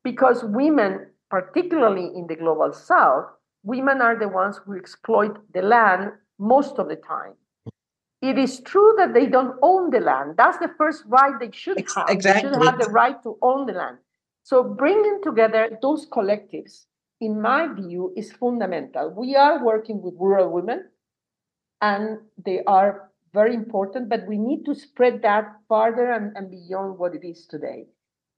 [0.04, 3.26] Because women, particularly in the global south,
[3.64, 7.34] women are the ones who exploit the land most of the time.
[8.22, 10.36] It is true that they don't own the land.
[10.38, 12.10] That's the first right they should have.
[12.10, 12.50] Exactly.
[12.50, 13.98] They should have the right to own the land.
[14.44, 16.86] So bringing together those collectives,
[17.22, 19.10] in my view, is fundamental.
[19.10, 20.90] We are working with rural women,
[21.82, 27.00] and they are very important, but we need to spread that farther and, and beyond
[27.00, 27.86] what it is today.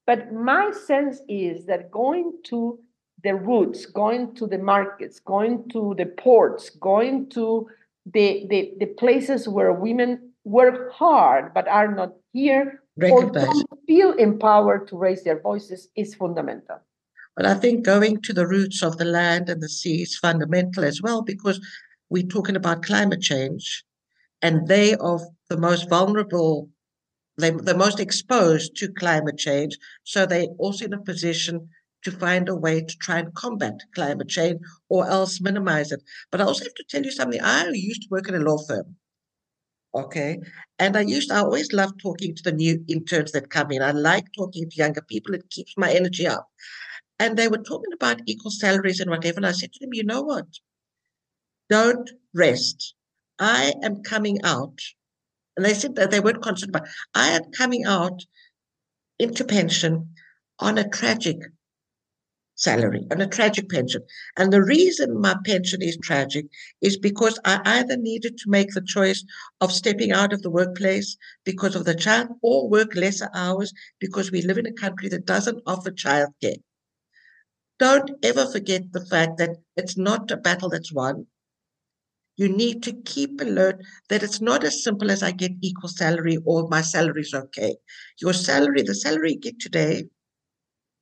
[0.05, 2.79] But my sense is that going to
[3.23, 7.67] the roots, going to the markets, going to the ports, going to
[8.05, 14.87] the, the, the places where women work hard but are not here don't feel empowered
[14.87, 16.79] to raise their voices is fundamental.
[17.35, 20.85] But I think going to the roots of the land and the sea is fundamental
[20.85, 21.59] as well because
[22.09, 23.83] we're talking about climate change
[24.41, 25.19] and they are
[25.49, 26.69] the most vulnerable,
[27.37, 29.77] they, the most exposed to climate change.
[30.03, 31.69] So they're also in a position
[32.03, 36.03] to find a way to try and combat climate change or else minimize it.
[36.31, 37.41] But I also have to tell you something.
[37.41, 38.95] I used to work in a law firm.
[39.95, 40.39] Okay.
[40.77, 41.09] And I mm-hmm.
[41.09, 43.81] used, I always love talking to the new interns that come in.
[43.81, 45.33] I like talking to younger people.
[45.33, 46.49] It keeps my energy up.
[47.17, 49.37] And they were talking about equal salaries and whatever.
[49.37, 50.45] And I said to them, you know what?
[51.69, 52.93] Don't rest.
[53.39, 54.79] I am coming out.
[55.55, 58.25] And they said that they weren't concerned about, I am coming out
[59.17, 60.09] into pension
[60.59, 61.37] on a tragic
[62.55, 64.01] salary and a tragic pension.
[64.37, 66.47] And the reason my pension is tragic
[66.81, 69.23] is because I either needed to make the choice
[69.61, 74.31] of stepping out of the workplace because of the child or work lesser hours because
[74.31, 76.61] we live in a country that doesn't offer childcare.
[77.77, 81.27] Don't ever forget the fact that it's not a battle that's won.
[82.37, 86.37] You need to keep alert that it's not as simple as I get equal salary
[86.45, 87.77] or my salary is okay.
[88.19, 90.09] Your salary, the salary you get today,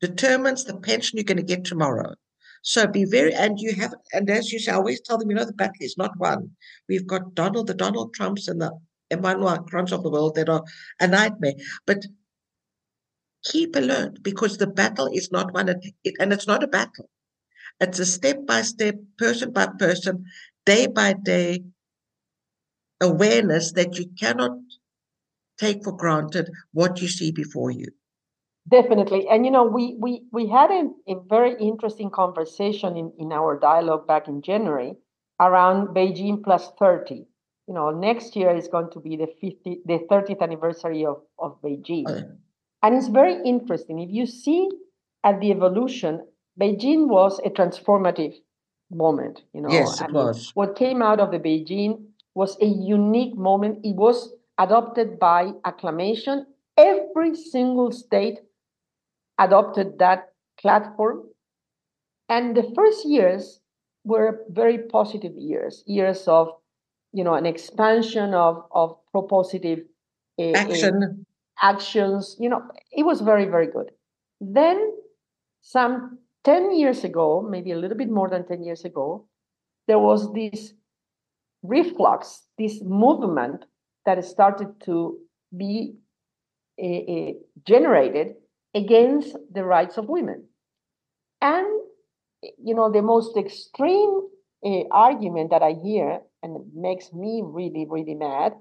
[0.07, 2.13] determines the pension you're going to get tomorrow.
[2.61, 5.35] So be very, and you have, and as you say, I always tell them, you
[5.35, 6.51] know, the battle is not won.
[6.89, 8.71] We've got Donald, the Donald Trumps and the
[9.09, 10.63] Emmanuel Macrons of the world that are
[10.99, 11.53] a nightmare.
[11.85, 12.05] But
[13.45, 17.09] keep alert because the battle is not won, and it's not a battle.
[17.79, 20.25] It's a step by step, person by person,
[20.65, 21.63] day by day
[23.01, 24.51] awareness that you cannot
[25.57, 27.87] take for granted what you see before you.
[28.69, 29.27] Definitely.
[29.27, 33.59] And you know, we we we had a, a very interesting conversation in, in our
[33.59, 34.95] dialogue back in January
[35.39, 37.25] around Beijing plus 30.
[37.67, 41.61] You know, next year is going to be the 50 the 30th anniversary of, of
[41.61, 42.05] Beijing.
[42.81, 43.99] And it's very interesting.
[43.99, 44.69] If you see
[45.23, 46.25] at the evolution,
[46.59, 48.35] Beijing was a transformative
[48.91, 49.69] moment, you know.
[49.71, 50.51] Yes, it was.
[50.53, 52.05] What came out of the Beijing
[52.35, 53.79] was a unique moment.
[53.83, 56.45] It was adopted by acclamation.
[56.77, 58.39] Every single state
[59.39, 60.29] adopted that
[60.59, 61.23] platform.
[62.29, 63.59] And the first years
[64.03, 66.49] were very positive years, years of,
[67.11, 69.83] you know, an expansion of, of propositive
[70.39, 71.03] uh, action.
[71.03, 71.23] Uh,
[71.61, 72.35] actions.
[72.39, 72.61] You know,
[72.91, 73.91] it was very, very good.
[74.41, 74.93] Then
[75.61, 79.25] some 10 years ago, maybe a little bit more than 10 years ago,
[79.87, 80.73] there was this
[81.61, 83.65] reflux, this movement
[84.05, 85.17] that started to
[85.55, 85.95] be
[86.81, 87.31] uh,
[87.65, 88.35] generated
[88.73, 90.45] against the rights of women.
[91.41, 91.67] And,
[92.57, 94.21] you know, the most extreme
[94.65, 98.53] uh, argument that I hear, and makes me really, really mad,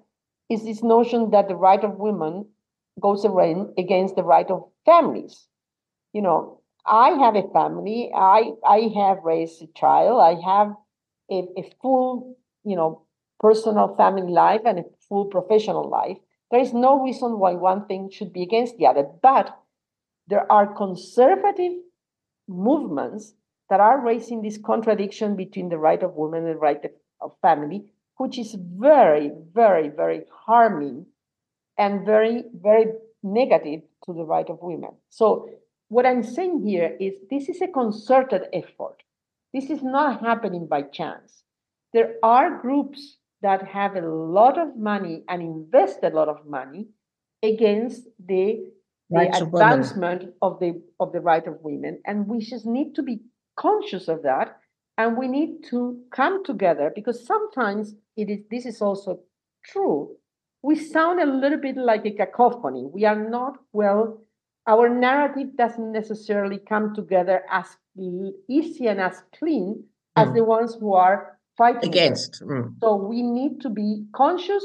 [0.50, 2.46] is this notion that the right of women
[3.00, 5.46] goes against the right of families.
[6.12, 10.74] You know, I have a family, I, I have raised a child, I have
[11.30, 13.02] a, a full, you know,
[13.40, 16.18] personal family life and a full professional life.
[16.50, 19.06] There is no reason why one thing should be against the other.
[19.22, 19.56] But
[20.28, 21.72] there are conservative
[22.48, 23.34] movements
[23.70, 26.84] that are raising this contradiction between the right of women and the right
[27.20, 27.84] of family,
[28.18, 31.06] which is very, very, very harming
[31.78, 32.86] and very, very
[33.22, 34.90] negative to the right of women.
[35.08, 35.48] So,
[35.88, 39.02] what I'm saying here is this is a concerted effort.
[39.52, 41.44] This is not happening by chance.
[41.92, 46.86] There are groups that have a lot of money and invest a lot of money
[47.42, 48.64] against the
[49.12, 53.02] the advancement of, of the of the right of women, and we just need to
[53.02, 53.20] be
[53.56, 54.58] conscious of that,
[54.98, 58.40] and we need to come together because sometimes it is.
[58.50, 59.20] This is also
[59.64, 60.16] true.
[60.62, 62.84] We sound a little bit like a cacophony.
[62.84, 64.22] We are not well.
[64.66, 67.66] Our narrative doesn't necessarily come together as
[68.48, 69.84] easy and as clean
[70.14, 70.34] as mm.
[70.34, 72.42] the ones who are fighting against.
[72.42, 72.74] Mm.
[72.80, 74.64] So we need to be conscious,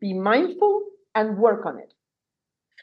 [0.00, 0.82] be mindful,
[1.14, 1.94] and work on it.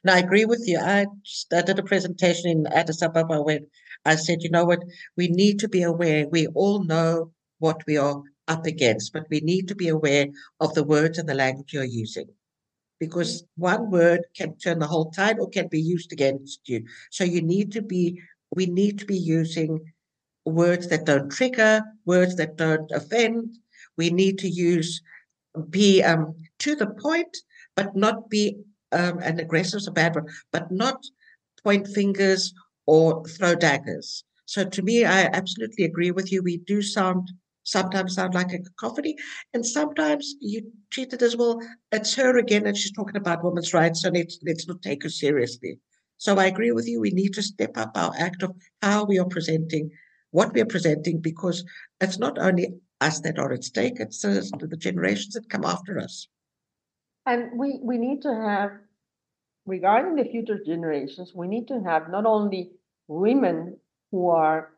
[0.03, 0.79] Now, I agree with you.
[0.79, 1.07] I,
[1.53, 3.59] I did a presentation in Addis Ababa where
[4.05, 4.83] I said, you know what,
[5.17, 6.27] we need to be aware.
[6.27, 10.27] We all know what we are up against, but we need to be aware
[10.59, 12.27] of the words and the language you're using.
[12.99, 16.85] Because one word can turn the whole tide or can be used against you.
[17.11, 18.19] So you need to be,
[18.55, 19.79] we need to be using
[20.45, 23.57] words that don't trigger, words that don't offend.
[23.97, 25.01] We need to use,
[25.69, 27.37] be um, to the point,
[27.75, 28.57] but not be
[28.91, 31.03] um, an aggressor is a bad one, but not
[31.63, 32.53] point fingers
[32.85, 34.23] or throw daggers.
[34.45, 36.41] So to me, I absolutely agree with you.
[36.41, 37.31] We do sound
[37.63, 39.15] sometimes sound like a cacophony,
[39.53, 41.61] and sometimes you treat it as well.
[41.91, 45.09] It's her again, and she's talking about women's rights, so let's let's not take her
[45.09, 45.79] seriously.
[46.17, 46.99] So I agree with you.
[46.99, 49.91] We need to step up our act of how we are presenting
[50.31, 51.63] what we are presenting, because
[52.01, 55.99] it's not only us that are at stake; it's uh, the generations that come after
[55.99, 56.27] us.
[57.29, 58.71] And we, we need to have,
[59.67, 62.71] regarding the future generations, we need to have not only
[63.07, 63.77] women
[64.11, 64.71] who are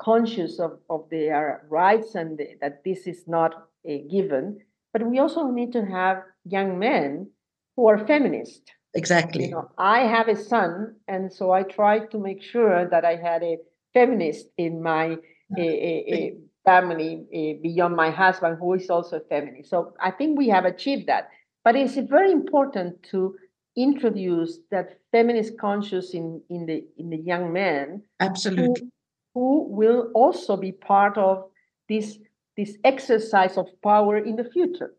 [0.00, 4.60] conscious of, of their rights and the, that this is not a given,
[4.94, 7.28] but we also need to have young men
[7.76, 8.62] who are feminist.
[8.94, 9.44] Exactly.
[9.44, 13.16] You know, I have a son, and so I try to make sure that I
[13.16, 13.58] had a
[13.92, 15.16] feminist in my
[15.58, 19.68] a, a, a family a, beyond my husband, who is also a feminist.
[19.68, 21.28] So I think we have achieved that.
[21.64, 23.36] But it's very important to
[23.76, 28.02] introduce that feminist conscious in, in the in the young men.
[28.18, 28.90] Absolutely.
[29.34, 31.44] Who, who will also be part of
[31.88, 32.18] this
[32.56, 34.94] this exercise of power in the future.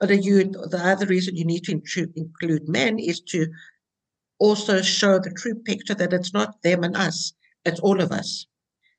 [0.00, 1.80] But you, the other reason you need to
[2.16, 3.48] include men is to
[4.38, 7.32] also show the true picture that it's not them and us,
[7.64, 8.46] it's all of us.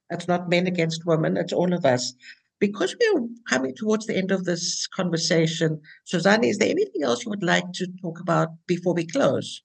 [0.09, 2.13] It's not men against women, it's all of us
[2.59, 7.29] because we're coming towards the end of this conversation, Susana, is there anything else you
[7.29, 9.61] would like to talk about before we close?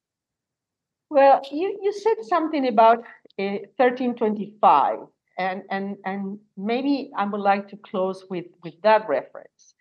[1.10, 2.98] Well, you, you said something about
[3.38, 4.98] uh, 1325,
[5.38, 9.74] and, and, and maybe I would like to close with, with that reference.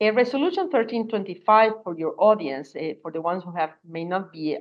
[0.00, 4.58] A resolution 1325 for your audience, uh, for the ones who have may not be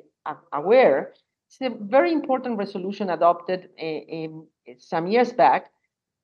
[0.53, 1.13] aware,
[1.47, 4.27] it's a very important resolution adopted uh,
[4.77, 5.71] some years back,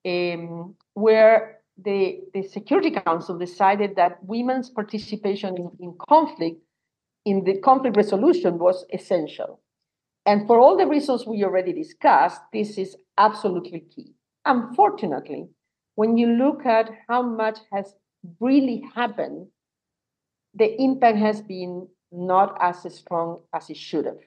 [0.05, 6.61] um, where the, the Security Council decided that women's participation in, in conflict,
[7.25, 9.61] in the conflict resolution, was essential.
[10.25, 14.13] And for all the reasons we already discussed, this is absolutely key.
[14.45, 15.47] Unfortunately,
[15.95, 17.95] when you look at how much has
[18.39, 19.47] really happened,
[20.53, 24.17] the impact has been not as strong as it should have.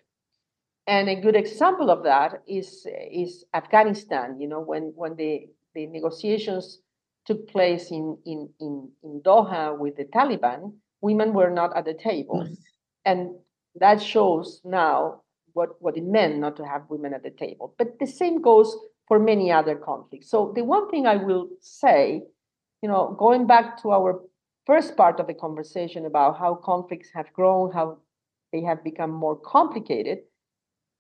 [0.87, 4.41] And a good example of that is, is Afghanistan.
[4.41, 6.81] You know, when, when the, the negotiations
[7.27, 11.95] took place in, in, in, in Doha with the Taliban, women were not at the
[11.95, 12.41] table.
[12.41, 12.57] Mm.
[13.05, 13.31] And
[13.77, 17.75] that shows now what, what it meant not to have women at the table.
[17.79, 20.31] But the same goes for many other conflicts.
[20.31, 22.23] So the one thing I will say,
[22.83, 24.21] you know, going back to our
[24.67, 27.99] first part of the conversation about how conflicts have grown, how
[28.53, 30.19] they have become more complicated,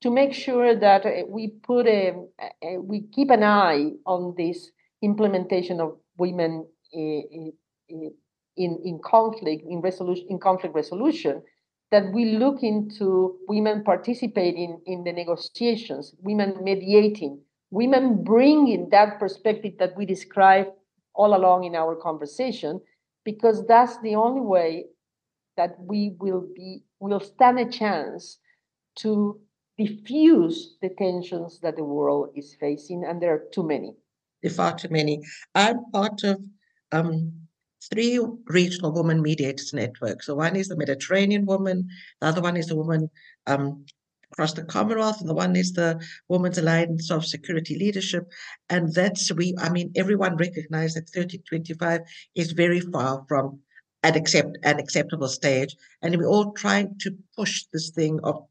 [0.02, 2.14] to make sure that uh, we put a,
[2.62, 4.70] a we keep an eye on this
[5.02, 7.50] implementation of women eh, eh,
[7.90, 8.10] eh,
[8.56, 11.42] in, in conflict, in resolution, in conflict resolution,
[11.90, 17.40] that we look into women participating in the negotiations, women mediating,
[17.70, 20.66] women bringing that perspective that we describe
[21.14, 22.80] all along in our conversation,
[23.24, 24.84] because that's the only way
[25.56, 28.38] that we will be will stand a chance
[28.94, 29.40] to
[29.78, 33.94] diffuse the tensions that the world is facing, and there are too many
[34.48, 35.20] far too many.
[35.54, 36.40] I'm part of
[36.92, 37.32] um,
[37.92, 40.26] three regional women mediators networks.
[40.26, 41.88] So one is the Mediterranean woman,
[42.20, 43.10] the other one is the woman
[43.46, 43.84] um,
[44.32, 48.30] across the Commonwealth, and the one is the Women's Alliance of Security Leadership.
[48.68, 52.00] And that's we, I mean, everyone recognizes that 1325
[52.34, 53.60] is very far from
[54.02, 55.76] an accept an acceptable stage.
[56.02, 58.44] And we're all trying to push this thing of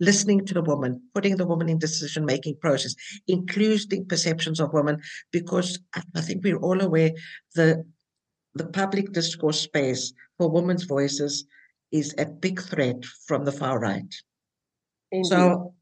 [0.00, 2.94] listening to the woman, putting the woman in decision making process,
[3.28, 5.78] including perceptions of women, because
[6.14, 7.12] I think we're all aware
[7.54, 7.84] the
[8.54, 11.44] the public discourse space for women's voices
[11.92, 14.12] is a big threat from the far right.
[15.12, 15.28] Indeed.
[15.28, 15.74] So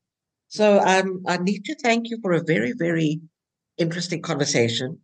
[0.48, 3.20] So um, I need to thank you for a very, very
[3.76, 4.98] interesting conversation.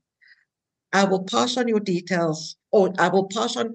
[0.92, 3.74] I will pass on your details, or I will pass on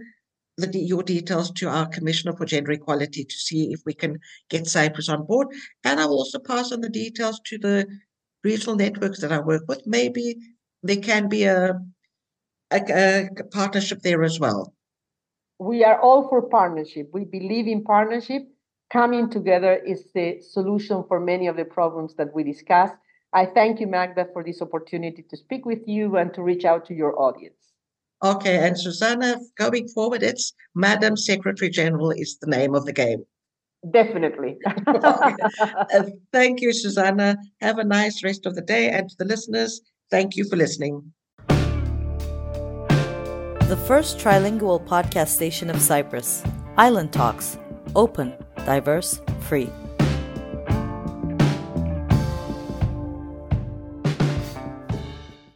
[0.59, 4.67] the, your details to our Commissioner for Gender Equality to see if we can get
[4.67, 5.47] Cyprus on board.
[5.83, 7.87] And I will also pass on the details to the
[8.43, 9.81] regional networks that I work with.
[9.85, 10.35] Maybe
[10.83, 11.79] there can be a,
[12.71, 12.79] a,
[13.37, 14.73] a partnership there as well.
[15.59, 17.09] We are all for partnership.
[17.13, 18.43] We believe in partnership.
[18.91, 22.95] Coming together is the solution for many of the problems that we discussed.
[23.33, 26.85] I thank you, Magda, for this opportunity to speak with you and to reach out
[26.87, 27.58] to your audience.
[28.23, 33.23] Okay, and Susana, going forward, it's Madam Secretary General is the name of the game.
[33.91, 34.57] Definitely.
[34.87, 35.35] okay.
[35.61, 36.03] uh,
[36.33, 37.37] thank you, Susana.
[37.61, 38.89] Have a nice rest of the day.
[38.89, 41.13] And to the listeners, thank you for listening.
[43.69, 46.43] The first trilingual podcast station of Cyprus,
[46.75, 47.57] Island Talks,
[47.95, 48.33] open,
[48.65, 49.69] diverse, free.